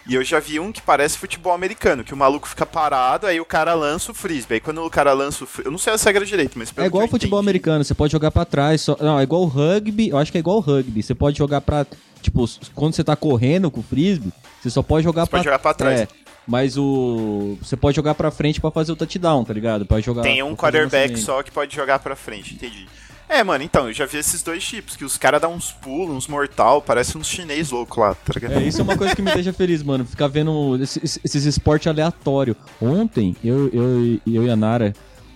e 0.08 0.16
eu 0.16 0.24
já 0.24 0.40
vi 0.40 0.60
um 0.60 0.72
que 0.72 0.82
parece 0.82 1.18
futebol 1.18 1.54
americano, 1.54 2.04
que 2.04 2.14
o 2.14 2.18
maluco 2.18 2.48
fica 2.48 2.66
parado, 2.66 3.26
aí 3.28 3.40
o 3.40 3.46
cara 3.46 3.74
lança 3.74 4.12
o 4.12 4.16
frisbee. 4.16 4.56
Aí 4.56 4.60
quando 4.60 4.84
o 4.84 4.90
cara 4.90 5.14
lança 5.14 5.44
o 5.44 5.48
frisbee. 5.48 5.68
Eu 5.68 5.72
não 5.72 5.78
sei 5.80 5.94
a 5.94 5.98
regra 5.98 6.26
direito, 6.26 6.58
mas 6.58 6.72
pelo 6.72 6.86
É 6.86 6.88
igual 6.88 7.08
futebol 7.08 7.40
entendi- 7.40 7.50
americano, 7.50 7.84
você 7.84 7.94
pode 7.94 8.12
jogar 8.12 8.32
pra 8.32 8.46
trás. 8.46 8.82
Só... 8.82 8.96
Não, 9.00 9.20
é 9.20 9.24
igual 9.24 9.42
o 9.42 9.46
rugby. 9.48 10.10
Eu 10.10 10.18
acho 10.18 10.32
que 10.32 10.38
é 10.38 10.40
igual 10.40 10.58
o 10.58 10.62
rugby. 10.62 11.02
Você 11.02 11.16
pode 11.16 11.38
jogar 11.38 11.62
pra. 11.62 11.86
Tipo, 12.22 12.46
quando 12.74 12.94
você 12.96 13.04
tá 13.04 13.16
correndo 13.16 13.70
com 13.70 13.80
o 13.80 13.84
frisbee, 13.84 14.32
você 14.62 14.70
só 14.70 14.82
pode 14.82 15.04
jogar 15.04 15.26
Você 15.26 15.30
pra 15.30 15.40
pode 15.40 15.46
jogar 15.46 15.60
pra 15.60 15.74
trás. 15.74 16.02
É. 16.02 16.08
Mas 16.48 16.78
o. 16.78 17.58
Você 17.62 17.76
pode 17.76 17.96
jogar 17.96 18.14
pra 18.14 18.30
frente 18.30 18.62
pra 18.62 18.70
fazer 18.70 18.92
o 18.92 18.96
touchdown, 18.96 19.44
tá 19.44 19.54
ligado? 19.54 19.86
Pode 19.86 20.06
jogar. 20.06 20.22
Tem 20.22 20.44
um 20.44 20.56
quarterback 20.56 21.18
só 21.18 21.42
que 21.42 21.50
pode 21.52 21.76
jogar 21.76 21.98
pra 22.00 22.16
frente, 22.16 22.54
entendi. 22.54 22.88
É, 23.36 23.44
mano, 23.44 23.66
então, 23.66 23.90
eu 23.90 23.94
já 23.94 24.06
vi 24.06 24.18
esses 24.18 24.42
dois 24.42 24.66
tipos, 24.66 24.96
que 24.96 25.04
os 25.04 25.18
caras 25.18 25.42
dão 25.42 25.54
uns 25.54 25.70
pulos, 25.70 26.16
uns 26.16 26.26
mortal, 26.26 26.82
parece 26.82 27.18
uns 27.18 27.28
chinês 27.28 27.70
loucos 27.70 27.98
lá, 27.98 28.16
tá 28.16 28.32
ligado? 28.34 28.54
É, 28.54 28.64
isso 28.64 28.80
é 28.80 28.84
uma 28.84 28.98
coisa 28.98 29.14
que 29.14 29.22
me 29.22 29.30
deixa 29.34 29.52
feliz, 29.52 29.84
mano. 29.84 30.06
Ficar 30.06 30.30
vendo 30.30 30.82
esses, 30.82 31.20
esses 31.22 31.44
esportes 31.44 31.88
aleatórios. 31.88 32.56
Ontem, 32.82 33.36
eu, 33.44 33.68
eu, 33.74 34.22
eu 34.26 34.46
e 34.46 34.50
a 34.50 34.56
Nara, 34.56 34.94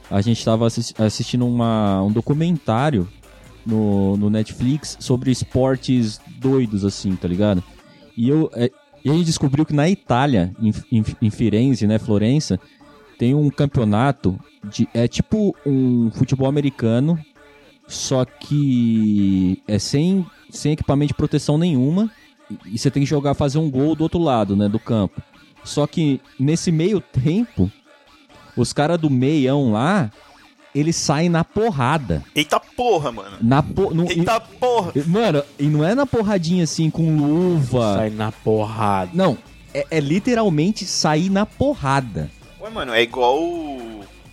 a 0.09 0.21
gente 0.21 0.45
tava 0.45 0.65
assis- 0.65 0.93
assistindo 0.97 1.45
uma, 1.45 2.01
um 2.01 2.09
documentário 2.09 3.05
no, 3.65 4.15
no 4.15 4.29
Netflix 4.29 4.95
sobre 5.01 5.29
esportes 5.29 6.21
doidos, 6.37 6.85
assim, 6.85 7.17
tá 7.17 7.27
ligado? 7.27 7.61
E, 8.15 8.29
eu, 8.29 8.49
é, 8.53 8.71
e 9.03 9.09
a 9.09 9.13
gente 9.13 9.25
descobriu 9.25 9.65
que 9.65 9.73
na 9.73 9.89
Itália, 9.89 10.53
em, 10.61 10.73
em, 10.89 11.03
em 11.21 11.29
Firenze, 11.29 11.85
né, 11.85 11.99
Florença, 11.99 12.57
tem 13.17 13.35
um 13.35 13.49
campeonato 13.49 14.39
de. 14.63 14.87
É 14.93 15.05
tipo 15.05 15.53
um 15.65 16.09
futebol 16.11 16.47
americano, 16.47 17.19
só 17.89 18.23
que 18.23 19.61
é 19.67 19.77
sem, 19.79 20.25
sem 20.49 20.71
equipamento 20.73 21.09
de 21.09 21.13
proteção 21.15 21.57
nenhuma. 21.57 22.09
E- 22.65 22.77
você 22.77 22.89
tem 22.89 23.03
que 23.03 23.09
jogar, 23.09 23.33
fazer 23.33 23.57
um 23.57 23.69
gol 23.69 23.95
do 23.95 24.03
outro 24.03 24.19
lado, 24.19 24.55
né, 24.55 24.69
do 24.69 24.79
campo. 24.79 25.21
Só 25.63 25.85
que 25.85 26.21
nesse 26.39 26.71
meio 26.71 27.01
tempo, 27.01 27.69
os 28.55 28.71
caras 28.71 28.97
do 28.99 29.09
meião 29.09 29.71
lá, 29.73 30.09
eles 30.73 30.95
saem 30.95 31.29
na 31.29 31.43
porrada. 31.43 32.23
Eita 32.33 32.59
porra, 32.59 33.11
mano. 33.11 33.37
Na 33.41 33.61
po... 33.61 33.93
no- 33.93 34.09
Eita 34.09 34.39
porra. 34.39 34.91
e- 34.95 35.01
Mano, 35.07 35.43
e 35.59 35.63
não 35.63 35.83
é 35.83 35.93
na 35.95 36.05
porradinha 36.05 36.63
assim 36.63 36.89
com 36.89 37.17
luva. 37.17 37.95
Sai 37.95 38.09
na 38.11 38.31
porrada. 38.31 39.11
Não, 39.13 39.37
é, 39.73 39.85
é 39.91 39.99
literalmente 39.99 40.85
sair 40.85 41.29
na 41.29 41.45
porrada. 41.45 42.29
Ué, 42.61 42.69
mano, 42.69 42.93
é 42.93 43.01
igual 43.01 43.37
o 43.41 43.88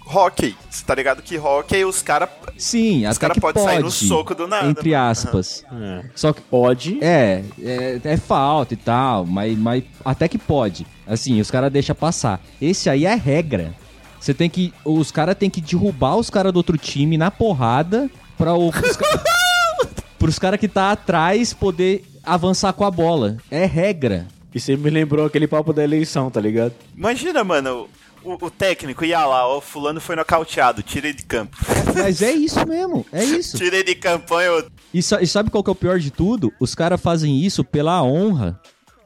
hockey. 0.06 0.54
Você 0.70 0.84
tá 0.84 0.94
ligado 0.94 1.22
que 1.22 1.36
hockey 1.38 1.84
os 1.84 2.00
caras 2.02 2.28
Sim, 2.56 3.06
os 3.06 3.16
até 3.16 3.20
cara 3.20 3.34
que 3.34 3.40
pode 3.40 3.60
sair 3.60 3.82
no 3.82 3.90
soco 3.90 4.34
do 4.34 4.46
nada. 4.46 4.68
Entre 4.68 4.90
mano. 4.92 5.10
aspas. 5.10 5.64
É. 5.72 6.04
Só 6.14 6.32
que 6.32 6.40
Pode. 6.42 6.98
É, 7.02 7.42
é, 7.60 8.00
é 8.02 8.16
falta 8.16 8.74
e 8.74 8.76
tal, 8.76 9.26
mas, 9.26 9.56
mas 9.58 9.82
até 10.04 10.28
que 10.28 10.38
pode. 10.38 10.86
Assim, 11.06 11.40
os 11.40 11.50
caras 11.50 11.72
deixam 11.72 11.94
passar. 11.94 12.40
Esse 12.60 12.88
aí 12.88 13.04
é 13.04 13.14
regra. 13.14 13.74
Você 14.20 14.32
tem 14.32 14.48
que. 14.48 14.72
Os 14.84 15.10
caras 15.10 15.36
tem 15.36 15.50
que 15.50 15.60
derrubar 15.60 16.16
os 16.16 16.30
caras 16.30 16.52
do 16.52 16.56
outro 16.56 16.78
time 16.78 17.16
na 17.18 17.30
porrada 17.30 18.08
pra 18.38 18.54
o. 18.54 18.70
Pros, 18.72 18.96
ca- 18.96 19.24
pros 20.18 20.38
caras 20.38 20.58
que 20.58 20.68
tá 20.68 20.92
atrás 20.92 21.52
poder 21.52 22.04
avançar 22.24 22.72
com 22.72 22.84
a 22.84 22.90
bola. 22.90 23.36
É 23.50 23.64
regra. 23.66 24.26
E 24.54 24.58
você 24.58 24.76
me 24.76 24.88
lembrou 24.88 25.26
aquele 25.26 25.46
papo 25.46 25.72
da 25.72 25.84
eleição, 25.84 26.30
tá 26.30 26.40
ligado? 26.40 26.72
Imagina, 26.96 27.44
mano, 27.44 27.88
o, 28.26 28.46
o 28.46 28.50
técnico 28.50 29.04
ia 29.04 29.24
lá, 29.24 29.46
ó, 29.46 29.60
fulano 29.60 30.00
foi 30.00 30.16
nocauteado, 30.16 30.82
tira 30.82 31.08
ele 31.08 31.16
de 31.16 31.24
campo. 31.24 31.56
Mas 31.94 32.20
é 32.22 32.32
isso 32.32 32.66
mesmo, 32.66 33.06
é 33.12 33.24
isso. 33.24 33.56
tira 33.58 33.76
ele 33.76 33.84
de 33.84 33.94
campanha, 33.94 34.52
ô. 34.52 34.64
E, 34.92 34.98
e 34.98 35.26
sabe 35.26 35.50
qual 35.50 35.62
que 35.64 35.70
é 35.70 35.72
o 35.72 35.76
pior 35.76 35.98
de 35.98 36.10
tudo? 36.10 36.52
Os 36.60 36.74
caras 36.74 37.00
fazem 37.00 37.40
isso 37.40 37.62
pela 37.64 38.02
honra 38.02 38.60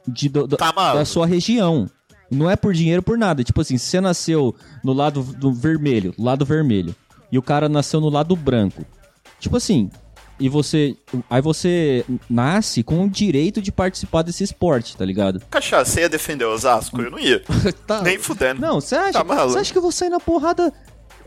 de, 0.07 0.29
do- 0.29 0.47
do- 0.47 0.57
Tá 0.57 0.73
da 0.73 1.05
sua 1.05 1.27
região. 1.27 1.89
Não 2.31 2.49
é 2.49 2.55
por 2.57 2.73
dinheiro, 2.73 3.03
por 3.03 3.19
nada. 3.19 3.43
Tipo 3.43 3.61
assim, 3.61 3.77
se 3.77 3.87
você 3.87 4.01
nasceu 4.01 4.55
no 4.85 4.93
lado 4.93 5.23
do 5.23 5.53
vermelho, 5.53 6.15
lado 6.17 6.45
vermelho, 6.45 6.95
e 7.33 7.37
o 7.39 7.43
cara 7.43 7.69
nasceu 7.69 8.01
no 8.01 8.09
lado 8.09 8.37
branco. 8.37 8.85
Tipo 9.41 9.57
assim, 9.57 9.91
e 10.41 10.49
você. 10.49 10.97
Aí 11.29 11.41
você 11.43 12.05
nasce 12.29 12.83
com 12.83 13.05
o 13.05 13.09
direito 13.11 13.61
de 13.63 13.71
participar 13.71 14.23
desse 14.23 14.43
esporte, 14.43 14.97
tá 14.97 15.05
ligado? 15.05 15.41
Cachaça, 15.51 15.85
você 15.93 16.01
ia 16.01 16.09
defender 16.09 16.45
o 16.47 16.53
Osasco? 16.53 17.01
Eu 17.01 17.11
não 17.11 17.19
ia. 17.19 17.43
Tá- 17.87 18.03
Nem 18.03 18.19
fudendo. 18.19 18.61
Não, 18.61 18.81
você 18.81 18.97
acha, 18.97 19.13
Tá 19.23 19.23
você 19.47 19.59
acha 19.59 19.73
que 19.73 19.79
eu 19.79 19.83
vou 19.83 19.93
sair 19.93 20.09
na 20.09 20.19
porrada, 20.19 20.73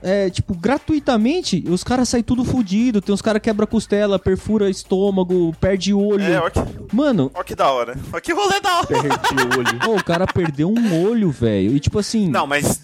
é, 0.02 0.30
tipo, 0.30 0.54
gratuitamente? 0.56 1.63
Os 1.69 1.84
caras 1.84 2.10
saem 2.10 2.23
tudo 2.23 2.43
fudido, 2.43 2.99
tem 3.02 3.13
uns 3.13 3.21
caras 3.21 3.41
quebra 3.41 3.65
costela, 3.67 4.17
perfura 4.19 4.69
estômago, 4.69 5.56
perde 5.60 5.93
olho. 5.93 6.23
É, 6.23 6.39
ó 6.39 6.49
que, 6.49 6.60
Mano, 6.95 7.32
ó 7.34 7.43
que 7.43 7.56
da 7.56 7.71
hora. 7.71 7.95
Ó 8.12 8.19
que 8.19 8.34
rolê 8.34 8.60
da 8.60 8.78
hora. 8.80 8.88
Perdi 8.88 9.08
o 9.56 9.60
olho. 9.60 9.91
ô, 9.91 9.95
o 9.99 10.04
cara 10.04 10.26
perdeu 10.28 10.69
um 10.69 11.06
olho, 11.06 11.30
velho. 11.32 11.76
E 11.76 11.80
tipo 11.80 11.99
assim, 11.99 12.28
Não, 12.30 12.45
mas 12.47 12.82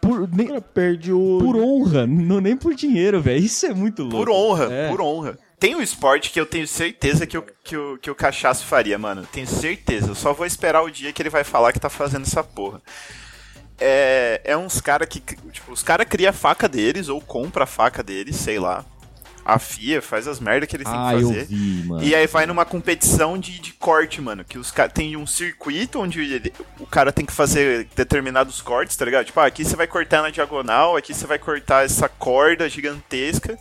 por, 0.00 0.28
nem- 0.32 0.60
Perdi 0.74 1.12
o 1.12 1.38
por 1.42 1.56
honra, 1.56 2.06
não 2.06 2.40
nem 2.40 2.56
por 2.56 2.74
dinheiro, 2.74 3.20
velho. 3.22 3.42
Isso 3.44 3.66
é 3.66 3.74
muito 3.74 4.02
louco. 4.02 4.18
por 4.18 4.30
honra, 4.30 4.64
É. 4.72 4.88
por 4.90 5.00
honra. 5.00 5.38
Tem 5.64 5.74
um 5.74 5.80
esporte 5.80 6.30
que 6.30 6.38
eu 6.38 6.44
tenho 6.44 6.68
certeza 6.68 7.26
que 7.26 7.38
o, 7.38 7.42
que, 7.64 7.74
o, 7.74 7.96
que 7.96 8.10
o 8.10 8.14
Cachaço 8.14 8.66
faria, 8.66 8.98
mano. 8.98 9.26
Tenho 9.32 9.46
certeza. 9.46 10.08
Eu 10.08 10.14
só 10.14 10.34
vou 10.34 10.44
esperar 10.44 10.82
o 10.82 10.90
dia 10.90 11.10
que 11.10 11.22
ele 11.22 11.30
vai 11.30 11.42
falar 11.42 11.72
que 11.72 11.80
tá 11.80 11.88
fazendo 11.88 12.26
essa 12.26 12.44
porra. 12.44 12.82
É, 13.80 14.42
é 14.44 14.54
uns 14.58 14.82
cara 14.82 15.06
que. 15.06 15.20
Tipo, 15.20 15.72
os 15.72 15.82
cara 15.82 16.04
cria 16.04 16.28
a 16.28 16.32
faca 16.34 16.68
deles 16.68 17.08
ou 17.08 17.18
compra 17.18 17.64
a 17.64 17.66
faca 17.66 18.02
deles, 18.02 18.36
sei 18.36 18.58
lá. 18.58 18.84
Afia, 19.42 20.02
faz 20.02 20.28
as 20.28 20.38
merdas 20.38 20.68
que 20.68 20.76
eles 20.76 20.86
têm 20.86 20.94
Ah, 20.98 21.14
que 21.16 21.22
eu 21.22 21.28
fazer. 21.28 21.46
vi, 21.46 21.84
mano. 21.86 22.04
E 22.04 22.14
aí 22.14 22.26
vai 22.26 22.44
numa 22.44 22.66
competição 22.66 23.38
de, 23.38 23.58
de 23.58 23.72
corte, 23.72 24.20
mano. 24.20 24.44
Que 24.44 24.58
os 24.58 24.70
caras 24.70 24.92
tem 24.92 25.16
um 25.16 25.26
circuito 25.26 25.98
onde 25.98 26.20
ele- 26.20 26.52
o 26.78 26.86
cara 26.86 27.10
tem 27.10 27.24
que 27.24 27.32
fazer 27.32 27.88
determinados 27.96 28.60
cortes, 28.60 28.96
tá 28.96 29.04
ligado? 29.06 29.24
Tipo, 29.24 29.40
ah, 29.40 29.46
aqui 29.46 29.64
você 29.64 29.76
vai 29.76 29.86
cortar 29.86 30.20
na 30.20 30.28
diagonal, 30.28 30.94
aqui 30.94 31.14
você 31.14 31.26
vai 31.26 31.38
cortar 31.38 31.86
essa 31.86 32.06
corda 32.06 32.68
gigantesca. 32.68 33.58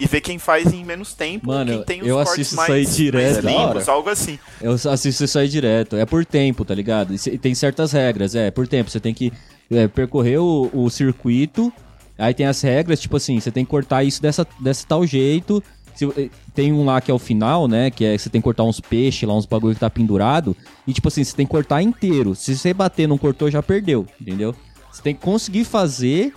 E 0.00 0.06
ver 0.06 0.20
quem 0.22 0.38
faz 0.38 0.72
em 0.72 0.84
menos 0.84 1.12
tempo, 1.14 1.46
Mano, 1.46 1.70
quem 1.72 1.82
tem 1.84 2.00
os 2.02 2.08
eu 2.08 2.16
cortes 2.16 2.32
assisto 2.32 2.56
mais, 2.56 2.70
isso 2.70 2.90
aí 2.90 2.96
direto, 3.04 3.44
mais 3.44 3.56
limpos, 3.56 3.88
algo 3.88 4.08
assim. 4.08 4.38
Eu 4.60 4.72
assisto 4.72 5.24
isso 5.24 5.38
aí 5.38 5.48
direto. 5.48 5.94
É 5.96 6.06
por 6.06 6.24
tempo, 6.24 6.64
tá 6.64 6.74
ligado? 6.74 7.14
E 7.14 7.38
tem 7.38 7.54
certas 7.54 7.92
regras, 7.92 8.34
é, 8.34 8.50
por 8.50 8.66
tempo. 8.66 8.90
Você 8.90 8.98
tem 8.98 9.12
que 9.14 9.32
é, 9.70 9.86
percorrer 9.86 10.38
o, 10.38 10.70
o 10.72 10.88
circuito. 10.90 11.72
Aí 12.18 12.34
tem 12.34 12.46
as 12.46 12.60
regras, 12.60 13.00
tipo 13.00 13.16
assim, 13.16 13.38
você 13.38 13.50
tem 13.50 13.64
que 13.64 13.70
cortar 13.70 14.02
isso 14.04 14.20
dessa, 14.20 14.46
desse 14.58 14.86
tal 14.86 15.06
jeito. 15.06 15.62
Se- 15.94 16.06
eh, 16.16 16.28
tem 16.54 16.72
um 16.72 16.84
lá 16.84 17.00
que 17.00 17.10
é 17.10 17.14
o 17.14 17.18
final, 17.18 17.66
né? 17.68 17.90
Que 17.90 18.04
é 18.04 18.12
que 18.16 18.22
você 18.22 18.28
tem 18.30 18.40
que 18.40 18.44
cortar 18.44 18.64
uns 18.64 18.80
peixes 18.80 19.26
lá, 19.28 19.34
uns 19.34 19.46
bagulho 19.46 19.74
que 19.74 19.80
tá 19.80 19.88
pendurado. 19.90 20.56
E 20.86 20.92
tipo 20.92 21.08
assim, 21.08 21.22
você 21.24 21.34
tem 21.36 21.46
que 21.46 21.50
cortar 21.52 21.82
inteiro. 21.82 22.34
Se 22.34 22.56
você 22.56 22.72
bater 22.74 23.06
não 23.08 23.16
cortou, 23.18 23.50
já 23.50 23.62
perdeu, 23.62 24.06
entendeu? 24.20 24.54
Você 24.92 25.02
tem 25.02 25.14
que 25.14 25.20
conseguir 25.20 25.64
fazer 25.64 26.32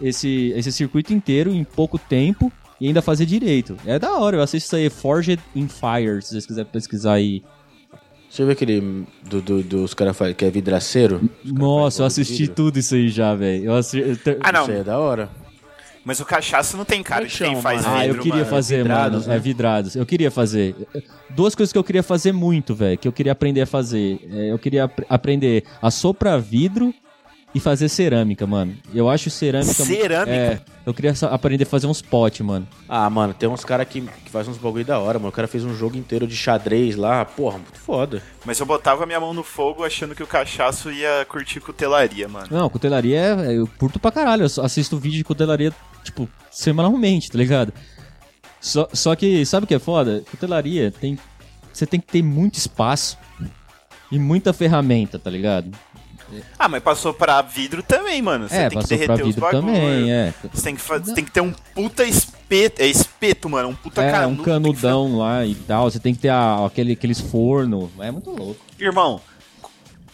esse, 0.00 0.52
esse 0.56 0.72
circuito 0.72 1.12
inteiro 1.12 1.52
em 1.52 1.62
pouco 1.64 1.98
tempo 1.98 2.50
e 2.80 2.86
ainda 2.86 3.02
fazer 3.02 3.26
direito. 3.26 3.76
É 3.86 3.98
da 3.98 4.12
hora, 4.18 4.36
eu 4.38 4.42
assisto 4.42 4.66
isso 4.68 4.76
aí, 4.76 4.88
Forged 4.90 5.40
in 5.54 5.68
Fire, 5.68 6.22
se 6.22 6.30
vocês 6.30 6.46
quiserem 6.46 6.70
pesquisar 6.70 7.14
aí. 7.14 7.42
Você 8.28 8.44
viu 8.44 8.52
aquele 8.52 9.04
do, 9.28 9.42
do- 9.42 9.62
dos 9.62 9.92
caras 9.92 10.16
que 10.36 10.44
é 10.44 10.50
vidraceiro? 10.50 11.28
Nossa, 11.44 12.02
eu 12.02 12.06
assisti 12.06 12.42
vidro. 12.42 12.54
tudo 12.54 12.78
isso 12.78 12.94
aí 12.94 13.08
já, 13.08 13.34
velho. 13.34 13.64
Eu 13.64 13.74
assisti. 13.74 14.20
Ah, 14.40 14.52
não, 14.52 14.62
Isso 14.62 14.70
aí 14.70 14.78
é 14.78 14.84
da 14.84 14.98
hora. 15.00 15.28
mas 16.04 16.20
o 16.20 16.24
cachaço 16.24 16.76
não 16.76 16.84
tem 16.84 17.02
cara 17.02 17.24
é 17.24 17.26
de 17.26 17.36
que 17.36 17.42
quem 17.44 17.60
faz 17.60 17.82
mano? 17.84 17.96
Ah, 17.96 18.06
eu 18.06 18.12
vidro, 18.12 18.22
queria 18.22 18.38
mano. 18.38 18.50
fazer, 18.50 18.76
vidrados, 18.78 19.20
mano. 19.22 19.32
É 19.32 19.34
né? 19.34 19.40
vidrados. 19.42 19.96
Eu 19.96 20.06
queria 20.06 20.30
fazer. 20.30 20.76
Duas 21.30 21.56
coisas 21.56 21.72
que 21.72 21.78
eu 21.78 21.82
queria 21.84 22.04
fazer 22.04 22.30
muito, 22.32 22.72
velho. 22.72 22.96
Que 22.96 23.08
eu 23.08 23.12
queria 23.12 23.32
aprender 23.32 23.62
a 23.62 23.66
fazer. 23.66 24.20
É, 24.32 24.52
eu 24.52 24.58
queria 24.60 24.84
ap- 24.84 25.04
aprender 25.08 25.64
a 25.82 25.90
soprar 25.90 26.40
vidro 26.40 26.94
e 27.54 27.58
fazer 27.58 27.88
cerâmica, 27.88 28.46
mano. 28.46 28.76
Eu 28.94 29.08
acho 29.08 29.28
cerâmica. 29.28 29.84
Cerâmica? 29.84 30.30
É. 30.30 30.60
Eu 30.86 30.94
queria 30.94 31.12
aprender 31.30 31.64
a 31.64 31.66
fazer 31.66 31.86
uns 31.86 32.00
potes, 32.00 32.40
mano. 32.40 32.66
Ah, 32.88 33.08
mano, 33.10 33.34
tem 33.34 33.48
uns 33.48 33.64
caras 33.64 33.88
que, 33.88 34.00
que 34.00 34.30
fazem 34.30 34.52
uns 34.52 34.58
bagulho 34.58 34.84
da 34.84 34.98
hora, 34.98 35.18
mano. 35.18 35.30
O 35.30 35.32
cara 35.32 35.48
fez 35.48 35.64
um 35.64 35.74
jogo 35.74 35.96
inteiro 35.96 36.26
de 36.26 36.36
xadrez 36.36 36.96
lá. 36.96 37.24
Porra, 37.24 37.58
muito 37.58 37.78
foda. 37.78 38.22
Mas 38.44 38.58
eu 38.60 38.66
botava 38.66 39.04
minha 39.04 39.20
mão 39.20 39.34
no 39.34 39.42
fogo 39.42 39.84
achando 39.84 40.14
que 40.14 40.22
o 40.22 40.26
cachaço 40.26 40.90
ia 40.90 41.26
curtir 41.28 41.60
cutelaria, 41.60 42.28
mano. 42.28 42.46
Não, 42.50 42.70
cutelaria 42.70 43.18
é. 43.18 43.56
Eu 43.56 43.68
curto 43.78 43.98
pra 43.98 44.12
caralho. 44.12 44.42
Eu 44.44 44.64
assisto 44.64 44.98
vídeo 44.98 45.18
de 45.18 45.24
cutelaria, 45.24 45.72
tipo, 46.04 46.28
semanalmente, 46.50 47.30
tá 47.30 47.38
ligado? 47.38 47.72
Só, 48.60 48.88
só 48.92 49.16
que, 49.16 49.44
sabe 49.44 49.64
o 49.64 49.66
que 49.66 49.74
é 49.74 49.78
foda? 49.78 50.22
Cutelaria 50.30 50.92
tem. 50.92 51.18
Você 51.72 51.86
tem 51.86 52.00
que 52.00 52.06
ter 52.06 52.22
muito 52.22 52.56
espaço 52.56 53.16
e 54.10 54.18
muita 54.18 54.52
ferramenta, 54.52 55.18
tá 55.18 55.30
ligado? 55.30 55.70
Ah, 56.58 56.68
mas 56.68 56.82
passou 56.82 57.12
pra 57.14 57.40
vidro 57.42 57.82
também, 57.82 58.20
mano. 58.22 58.48
Você 58.48 58.56
é, 58.56 58.68
tem 58.68 58.78
que 58.78 58.86
derreter 58.88 59.12
os 59.22 59.26
vidro 59.26 59.40
bagulho. 59.40 59.62
também, 59.62 60.12
é. 60.12 60.34
Você 60.52 60.62
tem 60.62 60.74
que, 60.76 60.82
você 60.82 61.14
tem 61.14 61.24
que 61.24 61.30
ter 61.30 61.40
um 61.40 61.52
puta 61.74 62.04
espeto. 62.04 62.80
É 62.82 62.86
espeto, 62.86 63.48
mano. 63.48 63.68
Um 63.70 63.74
puta 63.74 64.02
É, 64.02 64.10
canudo. 64.10 64.42
um 64.42 64.44
canudão 64.44 65.16
lá 65.18 65.44
e 65.46 65.54
tal. 65.54 65.90
Você 65.90 65.98
tem 65.98 66.14
que 66.14 66.20
ter 66.20 66.28
a- 66.30 66.64
aquele, 66.66 66.92
aqueles 66.92 67.20
forno. 67.20 67.90
É 68.00 68.10
muito 68.10 68.30
louco. 68.30 68.60
Irmão, 68.78 69.20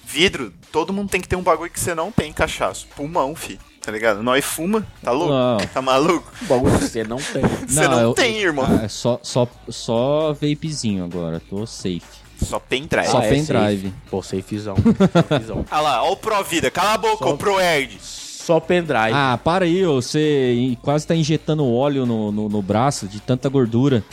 vidro, 0.05 0.53
todo 0.73 0.93
mundo 0.93 1.09
tem 1.11 1.21
que 1.21 1.29
ter 1.29 1.37
um 1.37 1.43
bagulho 1.43 1.71
que 1.71 1.81
você 1.81 1.95
não 1.95 2.11
tem, 2.13 2.33
cachaço. 2.33 2.87
Pulmão, 2.97 3.35
fi. 3.35 3.59
Tá 3.81 3.93
ligado? 3.93 4.21
Nós 4.21 4.45
fuma, 4.45 4.85
tá 5.01 5.13
louco? 5.13 5.33
Não. 5.33 5.59
Tá 5.73 5.81
maluco? 5.81 6.33
O 6.43 6.45
bagulho 6.47 6.77
que 6.77 6.85
você 6.89 7.05
não 7.05 7.19
tem. 7.19 7.43
Você 7.69 7.87
não, 7.87 8.01
eu- 8.01 8.15
tem, 8.15 8.37
irmão. 8.39 8.67
Ah, 8.69 8.85
é 8.85 8.89
só, 8.89 9.21
só, 9.23 9.47
só 9.69 10.33
vapezinho 10.33 11.05
agora. 11.05 11.41
Tô 11.49 11.65
safe. 11.67 12.03
Só 12.43 12.59
pendrive. 12.59 13.09
Só 13.09 13.19
Ah, 13.19 13.25
é 13.27 13.29
pendrive. 13.31 13.83
safe. 13.89 13.95
Pô, 14.11 14.23
safezão. 14.23 14.77
safezão. 15.13 15.65
Ah 15.71 15.81
lá, 15.81 16.03
ó 16.05 16.13
o 16.13 16.17
Pro 16.17 16.43
Vida. 16.45 16.71
Cala 16.71 16.95
a 16.95 16.99
boca, 16.99 17.25
Só- 17.25 17.35
o 17.35 17.39
Pro 17.39 17.59
Erd. 17.61 17.99
Só 18.01 18.61
pendrive. 18.61 19.13
Ah, 19.13 19.39
para 19.43 19.65
aí, 19.65 19.85
ô, 19.85 20.01
você 20.01 20.77
quase 20.83 21.07
tá 21.07 21.15
injetando 21.17 21.67
óleo 21.67 22.07
no, 22.07 22.31
no, 22.31 22.49
no 22.49 22.63
braço 22.63 23.07
de 23.09 23.19
tanta 23.21 23.49
gordura. 23.49 24.05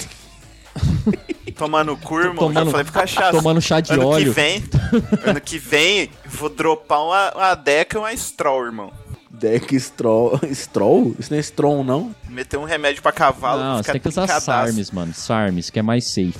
Tomando 1.55 1.95
cu, 1.97 2.19
irmão. 2.19 2.36
Tomando- 2.51 2.71
Já 2.71 2.83
falei 3.05 3.31
tomando 3.31 3.62
chá 3.62 3.79
de 3.79 3.93
ano 3.93 4.07
óleo. 4.07 4.33
Que 4.33 4.41
vem, 4.41 4.63
ano 5.23 5.39
que 5.39 5.59
vem, 5.59 6.09
vou 6.25 6.49
dropar 6.49 6.99
uma, 7.03 7.31
uma 7.36 7.55
Deca 7.55 7.97
e 7.97 7.99
uma 7.99 8.15
Stroll, 8.17 8.65
irmão. 8.65 8.91
Deck 9.29 9.79
Stroll. 9.79 10.39
Stroll? 10.51 11.15
Isso 11.19 11.31
não 11.31 11.38
é 11.38 11.41
Stron, 11.41 11.83
não? 11.83 12.15
Meter 12.27 12.57
um 12.57 12.63
remédio 12.63 13.01
pra 13.03 13.12
cavalo. 13.12 13.62
Não, 13.62 13.77
você 13.77 13.83
ficar 13.83 13.93
tem 13.93 14.01
que 14.01 14.07
usar. 14.09 14.27
SARMs, 14.41 14.89
mano. 14.91 15.13
SARMs, 15.13 15.69
que 15.69 15.77
é 15.79 15.81
mais 15.83 16.05
safe. 16.05 16.33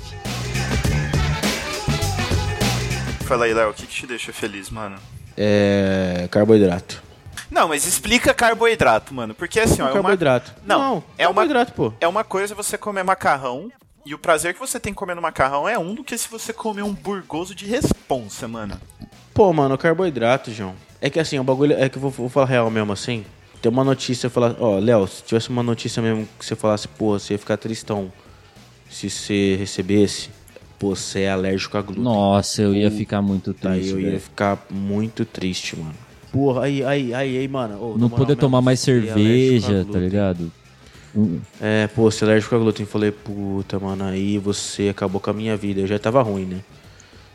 Fala 3.34 3.46
aí, 3.46 3.54
Léo, 3.56 3.72
o 3.72 3.74
que, 3.74 3.88
que 3.88 3.96
te 3.96 4.06
deixa 4.06 4.32
feliz, 4.32 4.70
mano? 4.70 4.96
É. 5.36 6.28
Carboidrato. 6.30 7.02
Não, 7.50 7.70
mas 7.70 7.84
explica 7.88 8.32
carboidrato, 8.32 9.12
mano. 9.12 9.34
Porque 9.34 9.60
assim, 9.60 9.82
ó, 9.82 9.86
é 9.86 9.88
uma, 9.88 9.94
carboidrato. 9.94 10.54
Não, 10.64 11.04
é 11.18 11.28
uma- 11.28 11.34
carboidrato, 11.42 11.74
pô. 11.74 11.92
é 12.00 12.08
uma 12.08 12.24
coisa 12.24 12.54
você 12.54 12.78
comer 12.78 13.02
macarrão. 13.02 13.72
E 14.06 14.14
o 14.14 14.20
prazer 14.20 14.54
que 14.54 14.60
você 14.60 14.80
tem 14.80 14.94
comendo 14.94 15.20
macarrão 15.20 15.68
é 15.68 15.80
um 15.80 15.96
do 15.96 16.04
que 16.04 16.16
se 16.16 16.30
você 16.30 16.54
comer 16.54 16.84
um 16.84 16.94
burgoso 16.94 17.56
de 17.56 17.66
responsa, 17.66 18.48
mano. 18.48 18.80
Pô, 19.34 19.52
mano, 19.52 19.76
carboidrato, 19.80 20.52
João. 20.52 20.76
É 21.02 21.10
que 21.10 21.20
assim, 21.20 21.40
o 21.40 21.44
bagulho. 21.44 21.74
É 21.74 21.90
que 21.90 21.98
eu 21.98 22.02
vou, 22.04 22.12
vou 22.12 22.30
falar 22.30 22.46
real 22.46 22.70
mesmo 22.70 22.94
assim. 22.94 23.26
Tem 23.64 23.72
uma 23.72 23.84
notícia, 23.84 24.30
falar, 24.30 24.56
ó, 24.60 24.78
Léo, 24.78 25.08
se 25.08 25.24
tivesse 25.24 25.50
uma 25.50 25.64
notícia 25.64 26.04
mesmo 26.04 26.30
que 26.38 26.46
você 26.46 26.56
falasse, 26.56 26.88
pô, 26.88 27.18
você 27.18 27.34
ia 27.34 27.40
ficar 27.40 27.58
tristão 27.58 28.14
se 28.92 29.10
você 29.10 29.56
recebesse, 29.58 30.30
pô, 30.84 30.96
você 30.96 31.22
é 31.22 31.32
alérgico 31.32 31.78
a 31.78 31.82
glúten. 31.82 32.04
Nossa, 32.04 32.62
eu 32.62 32.76
ia 32.76 32.92
ficar 32.92 33.22
muito 33.22 33.54
triste. 33.54 33.90
eu 33.90 34.00
ia 34.00 34.08
velho. 34.08 34.20
ficar 34.20 34.66
muito 34.70 35.24
triste, 35.24 35.78
mano. 35.80 35.96
Porra, 36.32 36.64
aí, 36.64 36.84
aí, 36.84 37.14
aí, 37.14 37.38
aí, 37.38 37.48
mano. 37.48 37.76
ô, 37.82 37.98
Não 37.98 38.10
poder 38.10 38.30
mesmo, 38.30 38.42
tomar 38.42 38.62
mais 38.62 38.82
é 38.82 38.86
cerveja, 38.86 39.86
tá 39.90 40.00
ligado? 40.00 40.52
É, 41.62 41.88
pô, 41.88 42.10
você 42.10 42.26
é 42.26 42.28
alérgico 42.28 42.56
a 42.56 42.58
glúten. 42.58 42.86
Falei, 42.86 43.12
puta, 43.12 43.80
mano, 43.80 44.04
aí 44.04 44.38
você 44.38 44.90
acabou 44.90 45.22
com 45.22 45.30
a 45.30 45.34
minha 45.34 45.56
vida. 45.56 45.82
Eu 45.82 45.88
já 45.88 45.98
tava 45.98 46.22
ruim, 46.22 46.46
né? 46.46 46.60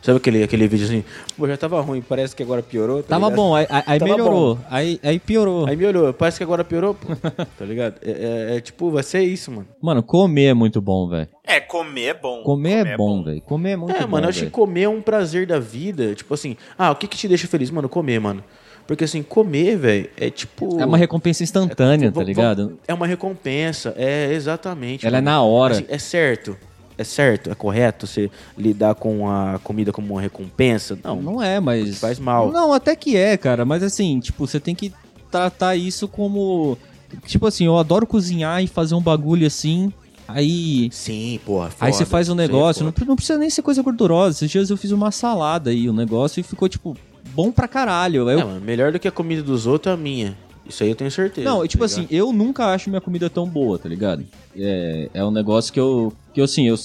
Sabe 0.00 0.18
aquele, 0.18 0.42
aquele 0.44 0.68
vídeo 0.68 0.86
assim? 0.86 1.04
Pô, 1.36 1.46
já 1.48 1.56
tava 1.56 1.80
ruim, 1.80 2.00
parece 2.00 2.34
que 2.34 2.42
agora 2.42 2.62
piorou. 2.62 3.02
tá 3.02 3.08
Tava 3.10 3.24
ligado? 3.26 3.36
bom, 3.36 3.54
aí, 3.54 3.66
aí- 3.68 3.98
Tava 3.98 4.10
melhorou. 4.12 4.58
Aí, 4.70 5.00
aí 5.02 5.18
piorou. 5.18 5.66
Aí 5.66 5.76
melhorou, 5.76 6.12
parece 6.14 6.38
que 6.38 6.44
agora 6.44 6.62
piorou, 6.64 6.94
pô. 6.94 7.08
tá 7.58 7.64
ligado? 7.64 7.96
É, 8.02 8.10
é- 8.52 8.56
é 8.56 8.60
tipo, 8.60 8.90
vai 8.90 9.02
ser 9.02 9.22
isso, 9.22 9.50
mano. 9.50 9.66
Mano, 9.82 10.02
comer 10.02 10.46
é 10.46 10.54
muito 10.54 10.80
bom, 10.80 11.08
velho. 11.08 11.28
É, 11.44 11.58
comer 11.60 12.02
é 12.04 12.14
bom. 12.14 12.42
Comer 12.42 12.86
é 12.86 12.96
bom, 12.96 13.22
velho. 13.24 13.40
Comer 13.42 13.70
é 13.72 13.76
muito 13.76 13.96
é, 13.96 14.00
bom. 14.02 14.08
mano, 14.08 14.26
eu 14.26 14.28
acho 14.30 14.44
que 14.44 14.50
comer 14.50 14.82
é 14.82 14.88
um 14.88 15.02
prazer 15.02 15.46
da 15.46 15.58
vida. 15.58 16.14
Tipo 16.14 16.32
assim, 16.34 16.56
ah, 16.78 16.90
o 16.92 16.96
que 16.96 17.06
que 17.08 17.16
te 17.16 17.26
deixa 17.26 17.48
feliz? 17.48 17.70
Mano, 17.70 17.88
comer, 17.88 18.20
mano. 18.20 18.44
Porque 18.86 19.04
assim, 19.04 19.22
comer, 19.22 19.76
velho, 19.76 20.08
é 20.16 20.30
tipo. 20.30 20.80
É 20.80 20.86
uma 20.86 20.96
recompensa 20.96 21.42
instantânea, 21.42 22.08
tá 22.10 22.14
Vamos- 22.14 22.28
ligado? 22.28 22.62
vamos- 22.64 22.78
É 22.88 22.94
uma 22.94 23.06
recompensa, 23.06 23.92
é 23.98 24.32
exatamente. 24.32 25.06
Ela 25.06 25.18
é 25.18 25.20
mano. 25.20 25.30
na 25.36 25.42
hora. 25.42 25.74
Assim, 25.74 25.84
é 25.88 25.98
certo. 25.98 26.56
É 26.98 27.04
certo, 27.04 27.48
é 27.48 27.54
correto 27.54 28.06
você 28.08 28.28
lidar 28.56 28.96
com 28.96 29.30
a 29.30 29.60
comida 29.62 29.92
como 29.92 30.14
uma 30.14 30.20
recompensa? 30.20 30.98
Não. 31.02 31.22
Não 31.22 31.42
é, 31.42 31.60
mas. 31.60 31.98
faz 31.98 32.18
mal. 32.18 32.50
Não, 32.50 32.72
até 32.72 32.96
que 32.96 33.16
é, 33.16 33.36
cara. 33.36 33.64
Mas 33.64 33.84
assim, 33.84 34.18
tipo, 34.18 34.44
você 34.46 34.58
tem 34.58 34.74
que 34.74 34.92
tratar 35.30 35.76
isso 35.76 36.08
como. 36.08 36.76
Tipo 37.24 37.46
assim, 37.46 37.64
eu 37.64 37.78
adoro 37.78 38.06
cozinhar 38.06 38.62
e 38.62 38.66
fazer 38.66 38.96
um 38.96 39.00
bagulho 39.00 39.46
assim. 39.46 39.92
Aí. 40.26 40.90
Sim, 40.92 41.40
porra. 41.46 41.70
Aí 41.80 41.92
você 41.92 42.00
foda, 42.04 42.10
faz 42.10 42.28
um 42.28 42.32
é 42.34 42.36
negócio, 42.36 42.84
não, 42.84 42.92
foda. 42.92 43.06
não 43.06 43.16
precisa 43.16 43.38
nem 43.38 43.48
ser 43.48 43.62
coisa 43.62 43.80
gordurosa. 43.80 44.36
Esses 44.38 44.50
dias 44.50 44.68
eu 44.68 44.76
fiz 44.76 44.90
uma 44.90 45.10
salada 45.10 45.70
aí, 45.70 45.88
um 45.88 45.92
negócio, 45.94 46.40
e 46.40 46.42
ficou, 46.42 46.68
tipo, 46.68 46.94
bom 47.32 47.50
pra 47.50 47.66
caralho. 47.68 48.28
Eu- 48.28 48.40
É, 48.40 48.44
mano, 48.44 48.60
melhor 48.60 48.92
do 48.92 48.98
que 48.98 49.08
a 49.08 49.12
comida 49.12 49.42
dos 49.42 49.66
outros 49.66 49.90
é 49.90 49.94
a 49.94 49.96
minha. 49.96 50.36
Isso 50.68 50.82
aí 50.82 50.90
eu 50.90 50.94
tenho 50.94 51.10
certeza. 51.10 51.48
Não, 51.48 51.62
tá 51.62 51.68
tipo 51.68 51.84
ligado? 51.84 51.98
assim, 52.00 52.06
eu 52.10 52.32
nunca 52.32 52.66
acho 52.66 52.90
minha 52.90 53.00
comida 53.00 53.30
tão 53.30 53.48
boa, 53.48 53.78
tá 53.78 53.88
ligado? 53.88 54.24
É, 54.56 55.08
é 55.14 55.24
um 55.24 55.30
negócio 55.30 55.72
que 55.72 55.80
eu. 55.80 56.12
Que 56.34 56.40
eu, 56.40 56.44
assim, 56.44 56.66
eu, 56.68 56.76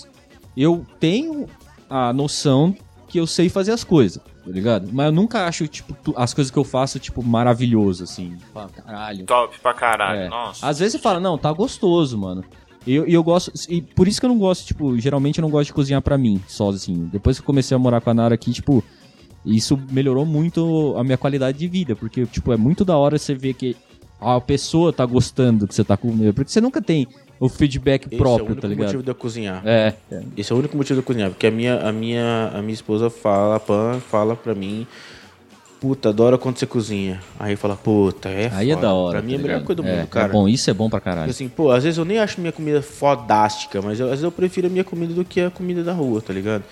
eu 0.55 0.85
tenho 0.99 1.47
a 1.89 2.13
noção 2.13 2.75
que 3.07 3.19
eu 3.19 3.27
sei 3.27 3.49
fazer 3.49 3.71
as 3.71 3.83
coisas, 3.83 4.17
tá 4.23 4.51
ligado? 4.51 4.89
Mas 4.91 5.07
eu 5.07 5.11
nunca 5.11 5.45
acho, 5.45 5.67
tipo, 5.67 5.93
tu- 5.93 6.13
as 6.17 6.33
coisas 6.33 6.49
que 6.49 6.57
eu 6.57 6.63
faço, 6.63 6.97
tipo, 6.97 7.21
maravilhoso, 7.21 8.03
assim. 8.05 8.37
Fala, 8.53 8.69
caralho. 8.69 9.25
Top 9.25 9.59
pra 9.59 9.73
caralho, 9.73 10.21
É. 10.21 10.29
nossa. 10.29 10.65
Às 10.67 10.79
vezes 10.79 10.93
você 10.93 10.99
fala, 10.99 11.19
não, 11.19 11.37
tá 11.37 11.51
gostoso, 11.51 12.17
mano. 12.17 12.43
E 12.87 12.95
eu, 12.95 13.05
eu 13.05 13.23
gosto. 13.23 13.51
E 13.69 13.81
por 13.81 14.07
isso 14.07 14.19
que 14.19 14.25
eu 14.25 14.29
não 14.29 14.37
gosto, 14.39 14.65
tipo, 14.65 14.97
geralmente 14.99 15.37
eu 15.39 15.41
não 15.43 15.49
gosto 15.49 15.67
de 15.67 15.73
cozinhar 15.73 16.01
pra 16.01 16.17
mim, 16.17 16.41
sozinho. 16.47 17.07
Depois 17.11 17.37
que 17.37 17.41
eu 17.43 17.45
comecei 17.45 17.75
a 17.75 17.79
morar 17.79 18.01
com 18.01 18.09
a 18.09 18.13
Nara 18.13 18.33
aqui, 18.35 18.51
tipo, 18.51 18.83
isso 19.45 19.79
melhorou 19.91 20.25
muito 20.25 20.95
a 20.97 21.03
minha 21.03 21.17
qualidade 21.17 21.57
de 21.57 21.67
vida. 21.67 21.95
Porque, 21.95 22.25
tipo, 22.25 22.51
é 22.53 22.57
muito 22.57 22.83
da 22.85 22.95
hora 22.97 23.17
você 23.17 23.33
ver 23.35 23.53
que 23.53 23.75
a 24.19 24.39
pessoa 24.39 24.93
tá 24.93 25.05
gostando 25.05 25.59
do 25.61 25.67
que 25.67 25.75
você 25.75 25.83
tá 25.83 25.97
comendo. 25.97 26.33
Porque 26.33 26.49
você 26.51 26.61
nunca 26.61 26.81
tem 26.81 27.07
o 27.39 27.49
feedback 27.49 28.05
Esse 28.05 28.15
é 28.15 28.17
o 28.17 28.19
próprio, 28.21 28.45
único 28.47 28.61
tá 28.61 28.67
ligado? 28.69 28.85
motivo 28.85 29.03
de 29.03 29.09
eu 29.11 29.15
cozinhar. 29.15 29.61
É, 29.65 29.93
é. 30.11 30.23
Esse 30.37 30.51
é 30.51 30.55
o 30.55 30.59
único 30.59 30.77
motivo 30.77 30.95
de 30.95 30.99
eu 31.01 31.05
cozinhar. 31.05 31.29
Porque 31.29 31.47
a 31.47 31.51
minha, 31.51 31.79
a 31.79 31.91
minha, 31.91 32.51
a 32.53 32.61
minha 32.61 32.73
esposa 32.73 33.09
fala, 33.09 33.57
a 33.57 33.59
Pan 33.59 33.99
fala 33.99 34.35
pra 34.35 34.55
mim. 34.55 34.87
Puta, 35.81 36.07
adoro 36.09 36.39
quando 36.39 36.57
você 36.57 36.65
cozinha. 36.65 37.19
Aí 37.37 37.57
fala, 37.57 37.75
puta, 37.75 38.29
é 38.29 38.49
Aí 38.53 38.71
é 38.71 38.73
foda. 38.75 38.87
da 38.87 38.93
hora. 38.93 39.17
Pra 39.19 39.21
mim 39.27 39.33
é 39.33 39.35
a 39.35 39.39
tá 39.39 39.43
melhor 39.47 39.63
coisa 39.63 39.81
do 39.81 39.85
É, 39.85 39.97
mundo, 39.97 40.07
cara. 40.07 40.27
É 40.27 40.31
bom, 40.31 40.47
isso 40.47 40.69
é 40.69 40.73
bom 40.73 40.89
pra 40.89 41.01
caralho. 41.01 41.29
assim, 41.29 41.49
pô, 41.49 41.71
às 41.71 41.83
vezes 41.83 41.97
eu 41.97 42.05
nem 42.05 42.19
acho 42.19 42.39
minha 42.39 42.53
comida 42.53 42.81
fodástica, 42.81 43.81
mas 43.81 43.99
eu- 43.99 44.05
às 44.05 44.11
vezes 44.11 44.23
eu 44.23 44.31
prefiro 44.31 44.67
a 44.67 44.69
minha 44.69 44.85
comida 44.85 45.13
do 45.13 45.25
que 45.25 45.41
a 45.41 45.51
comida 45.51 45.83
da 45.83 45.91
rua, 45.91 46.21
tá 46.21 46.31
ligado? 46.31 46.63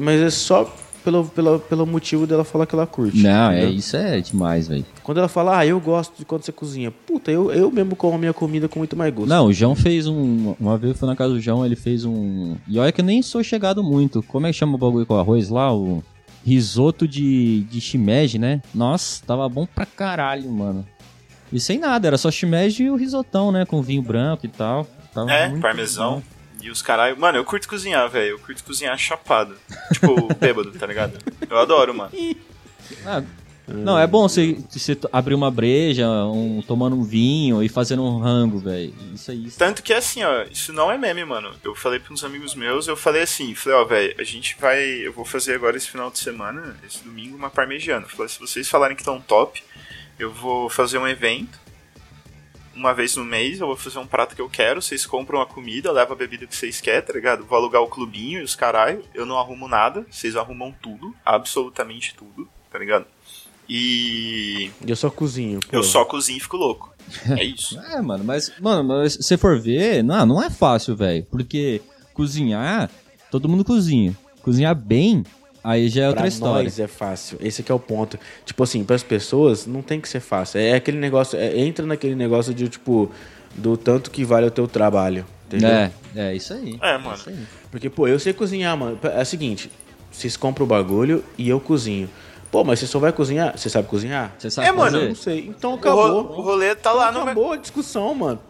Mas 0.00 0.20
é 0.20 0.28
só 0.30 0.74
pelo, 1.10 1.24
pelo, 1.24 1.58
pelo 1.60 1.86
motivo 1.86 2.26
dela 2.26 2.44
falar 2.44 2.66
que 2.66 2.74
ela 2.74 2.86
curte. 2.86 3.22
Não, 3.22 3.50
é 3.50 3.64
isso 3.64 3.96
é 3.96 4.20
demais, 4.20 4.68
velho. 4.68 4.84
Quando 5.02 5.18
ela 5.18 5.28
fala, 5.28 5.58
ah, 5.58 5.66
eu 5.66 5.80
gosto 5.80 6.18
de 6.18 6.24
quando 6.24 6.42
você 6.42 6.52
cozinha. 6.52 6.90
Puta, 6.90 7.30
eu, 7.30 7.50
eu 7.50 7.70
mesmo 7.70 7.96
como 7.96 8.14
a 8.14 8.18
minha 8.18 8.32
comida 8.34 8.68
com 8.68 8.78
muito 8.78 8.96
mais 8.96 9.12
gosto. 9.14 9.28
Não, 9.28 9.46
o 9.46 9.52
João 9.52 9.74
fez 9.74 10.06
um. 10.06 10.54
Uma 10.60 10.76
vez 10.76 10.92
eu 10.92 10.98
fui 10.98 11.08
na 11.08 11.16
casa 11.16 11.32
do 11.34 11.40
João, 11.40 11.64
ele 11.64 11.76
fez 11.76 12.04
um. 12.04 12.56
E 12.68 12.78
olha 12.78 12.92
que 12.92 13.00
eu 13.00 13.04
nem 13.04 13.22
sou 13.22 13.42
chegado 13.42 13.82
muito. 13.82 14.22
Como 14.24 14.46
é 14.46 14.50
que 14.52 14.56
chama 14.58 14.74
o 14.74 14.78
bagulho 14.78 15.06
com 15.06 15.16
arroz 15.16 15.48
lá? 15.48 15.74
O 15.74 16.02
risoto 16.44 17.06
de, 17.08 17.62
de 17.64 17.80
shimeji, 17.80 18.38
né? 18.38 18.60
Nossa, 18.74 19.22
tava 19.26 19.48
bom 19.48 19.66
pra 19.66 19.86
caralho, 19.86 20.50
mano. 20.50 20.86
E 21.52 21.58
sem 21.58 21.78
nada, 21.78 22.06
era 22.06 22.18
só 22.18 22.30
shimeji 22.30 22.84
e 22.84 22.90
o 22.90 22.96
risotão, 22.96 23.50
né? 23.50 23.64
Com 23.64 23.80
vinho 23.80 24.02
branco 24.02 24.44
e 24.44 24.48
tal. 24.48 24.86
Tava 25.14 25.32
É, 25.32 25.48
muito 25.48 25.62
parmesão. 25.62 26.16
bom. 26.16 26.22
E 26.68 26.70
os 26.70 26.82
caralho. 26.82 27.18
Mano, 27.18 27.38
eu 27.38 27.44
curto 27.46 27.66
cozinhar, 27.66 28.06
velho. 28.10 28.32
Eu 28.32 28.38
curto 28.38 28.62
cozinhar 28.62 28.96
chapado. 28.98 29.56
Tipo, 29.90 30.28
bêbado, 30.38 30.70
tá 30.72 30.86
ligado? 30.86 31.18
Eu 31.48 31.58
adoro, 31.58 31.94
mano. 31.94 32.10
Ah, 33.06 33.22
não, 33.66 33.98
é 33.98 34.06
bom 34.06 34.28
você, 34.28 34.58
abrir 35.10 35.34
uma 35.34 35.50
breja, 35.50 36.06
um, 36.26 36.62
tomando 36.66 36.94
um 36.94 37.02
vinho 37.02 37.62
e 37.62 37.70
fazendo 37.70 38.04
um 38.04 38.18
rango, 38.18 38.58
velho. 38.58 38.94
Isso 39.14 39.30
aí. 39.30 39.50
Tanto 39.56 39.82
que 39.82 39.94
assim, 39.94 40.22
ó, 40.22 40.42
isso 40.42 40.70
não 40.70 40.92
é 40.92 40.98
meme, 40.98 41.24
mano. 41.24 41.54
Eu 41.64 41.74
falei 41.74 41.98
pra 41.98 42.12
uns 42.12 42.22
amigos 42.22 42.54
meus, 42.54 42.86
eu 42.86 42.96
falei 42.96 43.22
assim, 43.22 43.54
falei, 43.54 43.78
ó, 43.78 43.84
velho, 43.86 44.14
a 44.18 44.24
gente 44.24 44.54
vai. 44.60 44.82
Eu 44.82 45.12
vou 45.14 45.24
fazer 45.24 45.54
agora 45.54 45.74
esse 45.74 45.88
final 45.88 46.10
de 46.10 46.18
semana, 46.18 46.76
esse 46.86 47.02
domingo, 47.02 47.34
uma 47.34 47.48
parmegiana. 47.48 48.06
Falei, 48.06 48.28
se 48.28 48.38
vocês 48.38 48.68
falarem 48.68 48.94
que 48.94 49.02
estão 49.02 49.18
top, 49.18 49.62
eu 50.18 50.30
vou 50.30 50.68
fazer 50.68 50.98
um 50.98 51.08
evento. 51.08 51.58
Uma 52.78 52.94
vez 52.94 53.16
no 53.16 53.24
mês, 53.24 53.58
eu 53.58 53.66
vou 53.66 53.76
fazer 53.76 53.98
um 53.98 54.06
prato 54.06 54.36
que 54.36 54.40
eu 54.40 54.48
quero. 54.48 54.80
Vocês 54.80 55.04
compram 55.04 55.40
a 55.40 55.46
comida, 55.46 55.90
levam 55.90 56.14
a 56.14 56.16
bebida 56.16 56.46
que 56.46 56.54
vocês 56.54 56.80
querem, 56.80 57.02
tá 57.02 57.12
ligado? 57.12 57.44
Vou 57.44 57.58
alugar 57.58 57.82
o 57.82 57.88
clubinho 57.88 58.38
e 58.40 58.42
os 58.44 58.54
caralho. 58.54 59.02
Eu 59.12 59.26
não 59.26 59.36
arrumo 59.36 59.66
nada, 59.66 60.06
vocês 60.08 60.36
arrumam 60.36 60.72
tudo, 60.80 61.12
absolutamente 61.26 62.14
tudo, 62.14 62.48
tá 62.70 62.78
ligado? 62.78 63.04
E 63.68 64.70
Eu 64.86 64.94
só 64.96 65.10
cozinho. 65.10 65.58
pô. 65.60 65.76
eu 65.76 65.82
só 65.82 66.04
cozinho 66.04 66.38
e 66.38 66.40
fico 66.40 66.56
louco. 66.56 66.94
É 67.36 67.42
isso. 67.44 67.78
É, 67.80 68.00
mano, 68.00 68.22
mas, 68.24 68.52
mano, 68.60 68.84
mas 68.84 69.14
se 69.14 69.22
você 69.24 69.36
for 69.36 69.58
ver, 69.58 70.04
não, 70.04 70.24
não 70.24 70.42
é 70.42 70.48
fácil, 70.48 70.94
velho. 70.96 71.26
Porque 71.30 71.82
cozinhar, 72.14 72.88
todo 73.30 73.48
mundo 73.48 73.64
cozinha. 73.64 74.16
Cozinhar 74.40 74.74
bem, 74.74 75.24
aí 75.62 75.88
já 75.88 76.02
é 76.04 76.06
outra 76.08 76.22
pra 76.22 76.28
história. 76.28 76.62
nós 76.64 76.78
é 76.78 76.86
fácil. 76.86 77.38
Esse 77.40 77.64
é 77.68 77.74
o 77.74 77.78
ponto. 77.78 78.18
Tipo 78.44 78.62
assim, 78.62 78.84
pras 78.84 79.02
pessoas 79.02 79.66
não 79.66 79.82
tem 79.82 80.00
que 80.00 80.08
ser 80.08 80.20
fácil. 80.20 80.58
É 80.60 80.74
aquele 80.74 80.98
negócio, 80.98 81.38
é- 81.38 81.58
entra 81.58 81.84
naquele 81.86 82.14
negócio 82.14 82.52
de 82.54 82.68
tipo 82.68 83.10
do 83.54 83.76
tanto 83.76 84.10
que 84.10 84.24
vale 84.24 84.46
o 84.46 84.50
teu 84.50 84.68
trabalho, 84.68 85.26
entendeu? 85.46 85.68
É, 85.70 85.90
é 86.16 86.34
isso 86.36 86.52
aí. 86.52 86.78
É, 86.82 86.96
mano. 86.98 87.16
isso 87.16 87.28
aí. 87.30 87.38
Porque 87.70 87.88
pô, 87.90 88.06
eu 88.06 88.18
sei 88.18 88.32
cozinhar, 88.32 88.76
mano. 88.76 88.98
É 89.02 89.22
o 89.22 89.26
seguinte, 89.26 89.70
vocês 90.10 90.36
compram 90.36 90.64
o 90.64 90.68
bagulho 90.68 91.24
e 91.36 91.48
eu 91.48 91.58
cozinho. 91.58 92.08
Pô, 92.50 92.64
mas 92.64 92.78
você 92.78 92.86
só 92.86 92.98
vai 92.98 93.12
cozinhar? 93.12 93.56
Você 93.58 93.68
sabe 93.68 93.88
cozinhar? 93.88 94.34
Você 94.38 94.50
sabe 94.50 94.68
É, 94.68 94.72
mano, 94.72 94.92
fazer? 94.92 95.08
Não 95.08 95.14
sei. 95.14 95.46
Então 95.48 95.74
acabou. 95.74 96.22
o 96.38 96.40
rolê 96.40 96.74
tá 96.74 96.92
lá 96.92 97.12
no. 97.12 97.20
Acabou 97.20 97.52
a 97.52 97.56
discussão, 97.56 98.14
mano. 98.14 98.40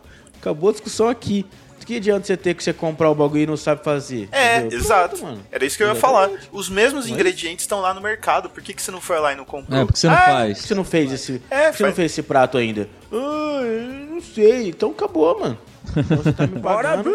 Acabou 0.40 0.70
a 0.70 0.72
discussão 0.72 1.08
aqui. 1.08 1.44
Que 1.88 1.96
adianta 1.96 2.26
você 2.26 2.36
ter 2.36 2.52
que 2.54 2.62
você 2.62 2.70
comprar 2.74 3.10
o 3.10 3.14
bagulho 3.14 3.40
e 3.44 3.46
não 3.46 3.56
sabe 3.56 3.82
fazer? 3.82 4.28
É, 4.30 4.58
Entendeu? 4.58 4.78
exato. 4.78 5.16
Pronto, 5.16 5.24
mano. 5.24 5.40
Era 5.50 5.64
isso 5.64 5.74
que 5.74 5.82
eu 5.82 5.88
ia 5.88 5.94
falar. 5.94 6.24
Exatamente. 6.24 6.48
Os 6.52 6.68
mesmos 6.68 7.04
Mas- 7.06 7.14
ingredientes 7.14 7.64
estão 7.64 7.80
lá 7.80 7.94
no 7.94 8.00
mercado. 8.02 8.50
Por 8.50 8.62
que, 8.62 8.74
que 8.74 8.82
você 8.82 8.90
não 8.90 9.00
foi 9.00 9.18
lá 9.18 9.32
e 9.32 9.36
não 9.36 9.46
comprou? 9.46 9.80
É, 9.80 9.84
porque 9.86 9.98
você 9.98 10.06
não 10.06 10.14
Ah, 10.14 10.18
Por 10.18 10.24
que 10.26 10.30
faz. 10.32 10.58
você 10.58 10.74
não 10.74 10.84
fez 10.84 11.12
esse, 11.12 11.42
É, 11.50 11.64
por 11.64 11.70
que 11.72 11.76
você 11.78 11.82
não 11.84 11.88
faz- 11.88 11.96
fez 11.96 12.12
esse 12.12 12.22
prato 12.22 12.58
ainda? 12.58 12.86
Ah, 13.10 13.16
eu 13.62 14.14
não 14.14 14.20
sei. 14.20 14.68
Então 14.68 14.90
acabou, 14.90 15.40
mano. 15.40 15.58
Você 16.02 16.32
tá 16.32 16.46
me 16.46 16.60
pagando. 16.60 17.10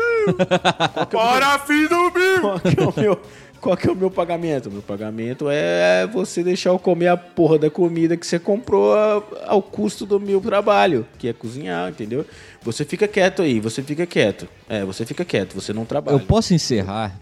Qual 0.93 1.07
que 1.07 1.15
é 1.15 1.19
Bora, 1.19 1.59
filho 1.59 1.89
do 1.89 2.11
bicho! 2.11 2.41
Qual 2.41 2.59
que 2.59 2.79
é 2.79 2.83
o 2.83 2.93
meu, 3.01 3.21
qual 3.61 3.77
que 3.77 3.87
é 3.87 3.91
o 3.91 3.95
meu 3.95 4.11
pagamento? 4.11 4.69
Meu 4.71 4.81
pagamento 4.81 5.47
é 5.49 6.05
você 6.07 6.43
deixar 6.43 6.69
eu 6.71 6.79
comer 6.79 7.07
a 7.07 7.15
porra 7.17 7.57
da 7.59 7.69
comida 7.69 8.17
que 8.17 8.25
você 8.27 8.37
comprou 8.39 8.93
a- 8.93 9.23
ao 9.47 9.61
custo 9.61 10.05
do 10.05 10.19
meu 10.19 10.39
trabalho, 10.41 11.05
que 11.17 11.27
é 11.27 11.33
cozinhar, 11.33 11.89
entendeu? 11.89 12.25
Você 12.61 12.83
fica 12.85 13.07
quieto 13.07 13.41
aí, 13.41 13.59
você 13.59 13.81
fica 13.81 14.05
quieto. 14.05 14.47
É, 14.67 14.83
você 14.83 15.05
fica 15.05 15.23
quieto, 15.25 15.53
você 15.53 15.71
não 15.73 15.85
trabalha. 15.85 16.15
Eu 16.15 16.19
posso 16.19 16.53
encerrar 16.53 17.19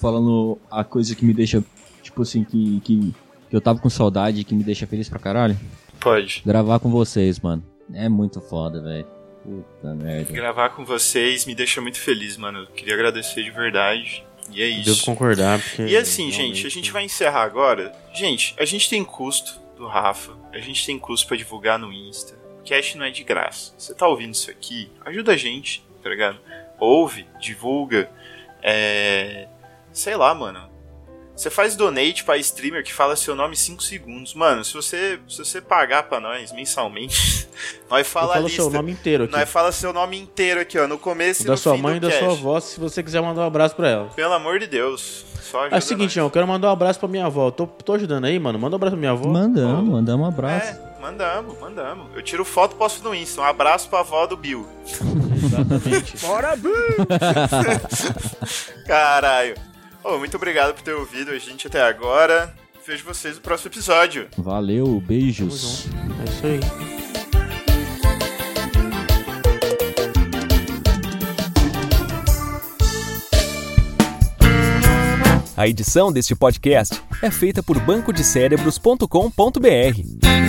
falando 0.00 0.58
a 0.70 0.84
coisa 0.84 1.14
que 1.14 1.24
me 1.24 1.32
deixa, 1.34 1.62
tipo 2.02 2.22
assim, 2.22 2.44
que, 2.44 2.80
que, 2.80 3.14
que 3.50 3.56
eu 3.56 3.60
tava 3.60 3.78
com 3.78 3.88
saudade 3.90 4.40
e 4.40 4.44
que 4.44 4.54
me 4.54 4.62
deixa 4.64 4.86
feliz 4.86 5.08
pra 5.08 5.18
caralho? 5.18 5.56
Pode. 6.00 6.42
Gravar 6.46 6.78
com 6.78 6.90
vocês, 6.90 7.40
mano. 7.40 7.62
É 7.92 8.08
muito 8.08 8.40
foda, 8.40 8.80
velho. 8.82 9.06
Puta 9.42 9.94
merda. 9.94 10.32
Gravar 10.32 10.70
com 10.70 10.84
vocês 10.84 11.44
me 11.46 11.54
deixa 11.54 11.80
muito 11.80 11.98
feliz, 12.00 12.36
mano. 12.36 12.60
Eu 12.60 12.66
queria 12.68 12.94
agradecer 12.94 13.42
de 13.42 13.50
verdade. 13.50 14.24
E 14.50 14.62
é 14.62 14.68
Devo 14.68 14.90
isso. 14.90 15.04
concordar, 15.04 15.60
porque... 15.60 15.82
E 15.82 15.96
assim, 15.96 16.30
realmente- 16.30 16.54
gente, 16.56 16.66
a 16.66 16.70
gente 16.70 16.90
vai 16.92 17.04
encerrar 17.04 17.42
agora. 17.42 17.92
Gente, 18.14 18.54
a 18.58 18.64
gente 18.64 18.88
tem 18.88 19.04
custo 19.04 19.60
do 19.76 19.86
Rafa. 19.86 20.32
A 20.52 20.58
gente 20.58 20.84
tem 20.86 20.98
custo 20.98 21.26
pra 21.26 21.36
divulgar 21.36 21.78
no 21.78 21.92
Insta. 21.92 22.34
O 22.60 22.68
cash 22.68 22.94
não 22.94 23.04
é 23.04 23.10
de 23.10 23.22
graça. 23.24 23.72
Você 23.78 23.94
tá 23.94 24.06
ouvindo 24.08 24.34
isso 24.34 24.50
aqui? 24.50 24.90
Ajuda 25.04 25.32
a 25.32 25.36
gente, 25.36 25.84
tá 26.02 26.08
ligado? 26.10 26.38
Ouve, 26.80 27.26
divulga. 27.40 28.10
É. 28.62 29.48
Sei 29.92 30.16
lá, 30.16 30.34
mano. 30.34 30.68
Você 31.38 31.50
faz 31.50 31.76
donate 31.76 32.24
pra 32.24 32.36
streamer 32.36 32.82
que 32.82 32.92
fala 32.92 33.14
seu 33.14 33.36
nome 33.36 33.52
em 33.52 33.56
5 33.56 33.80
segundos. 33.80 34.34
Mano, 34.34 34.64
se 34.64 34.74
você, 34.74 35.20
se 35.28 35.38
você 35.38 35.60
pagar 35.60 36.02
pra 36.02 36.18
nós 36.18 36.50
mensalmente, 36.50 37.48
nós 37.88 38.08
fala 38.08 38.32
a 38.32 38.34
falo 38.34 38.46
lista. 38.48 38.62
seu 38.62 38.70
nome 38.72 38.90
inteiro 38.90 39.22
aqui. 39.24 39.32
Nós 39.32 39.48
fala 39.48 39.70
seu 39.70 39.92
nome 39.92 40.18
inteiro 40.18 40.60
aqui, 40.60 40.76
ó, 40.76 40.88
no 40.88 40.98
começo 40.98 41.42
e 41.42 41.46
Da 41.46 41.52
no 41.52 41.56
sua 41.56 41.76
fim 41.76 41.82
mãe 41.82 41.98
e 41.98 42.00
da 42.00 42.10
sua 42.10 42.32
avó, 42.32 42.58
se 42.58 42.80
você 42.80 43.04
quiser 43.04 43.22
mandar 43.22 43.42
um 43.42 43.46
abraço 43.46 43.76
pra 43.76 43.88
ela. 43.88 44.08
Pelo 44.16 44.32
amor 44.34 44.58
de 44.58 44.66
Deus. 44.66 45.24
Só 45.40 45.60
ajuda 45.60 45.76
É 45.76 45.78
o 45.78 45.82
seguinte, 45.82 46.06
nós. 46.08 46.12
João, 46.14 46.26
eu 46.26 46.30
quero 46.32 46.48
mandar 46.48 46.70
um 46.70 46.72
abraço 46.72 46.98
pra 46.98 47.08
minha 47.08 47.26
avó. 47.26 47.52
Tô, 47.52 47.68
tô 47.68 47.92
ajudando 47.92 48.24
aí, 48.24 48.36
mano. 48.36 48.58
Manda 48.58 48.74
um 48.74 48.78
abraço 48.78 48.96
pra 48.96 49.00
minha 49.00 49.12
avó. 49.12 49.28
Mandamos, 49.28 49.88
mandamos 49.88 50.26
um 50.26 50.28
abraço. 50.28 50.72
É, 50.72 51.00
mandamos, 51.00 51.56
mandamos. 51.60 52.06
Eu 52.16 52.22
tiro 52.22 52.44
foto 52.44 52.74
e 52.74 52.78
posto 52.78 53.04
no 53.04 53.14
Insta. 53.14 53.42
Um 53.42 53.44
abraço 53.44 53.88
pra 53.88 54.00
avó 54.00 54.26
do 54.26 54.36
Bill. 54.36 54.66
Exatamente. 55.40 56.16
Bora, 56.18 56.56
Bill! 56.56 56.74
Caralho. 58.88 59.67
Ô, 60.02 60.18
muito 60.18 60.36
obrigado 60.36 60.74
por 60.74 60.82
ter 60.82 60.94
ouvido 60.94 61.30
a 61.30 61.38
gente 61.38 61.66
até 61.66 61.82
agora. 61.82 62.54
Vejo 62.86 63.04
vocês 63.04 63.34
no 63.36 63.42
próximo 63.42 63.70
episódio. 63.70 64.28
Valeu, 64.38 65.02
beijos. 65.06 65.86
é 66.20 66.24
isso 66.30 66.46
aí. 66.46 66.60
A 75.56 75.66
edição 75.66 76.12
deste 76.12 76.36
podcast 76.36 77.02
é 77.20 77.30
feita 77.32 77.62
por 77.64 77.80
bancodecérebros.com.br. 77.80 80.47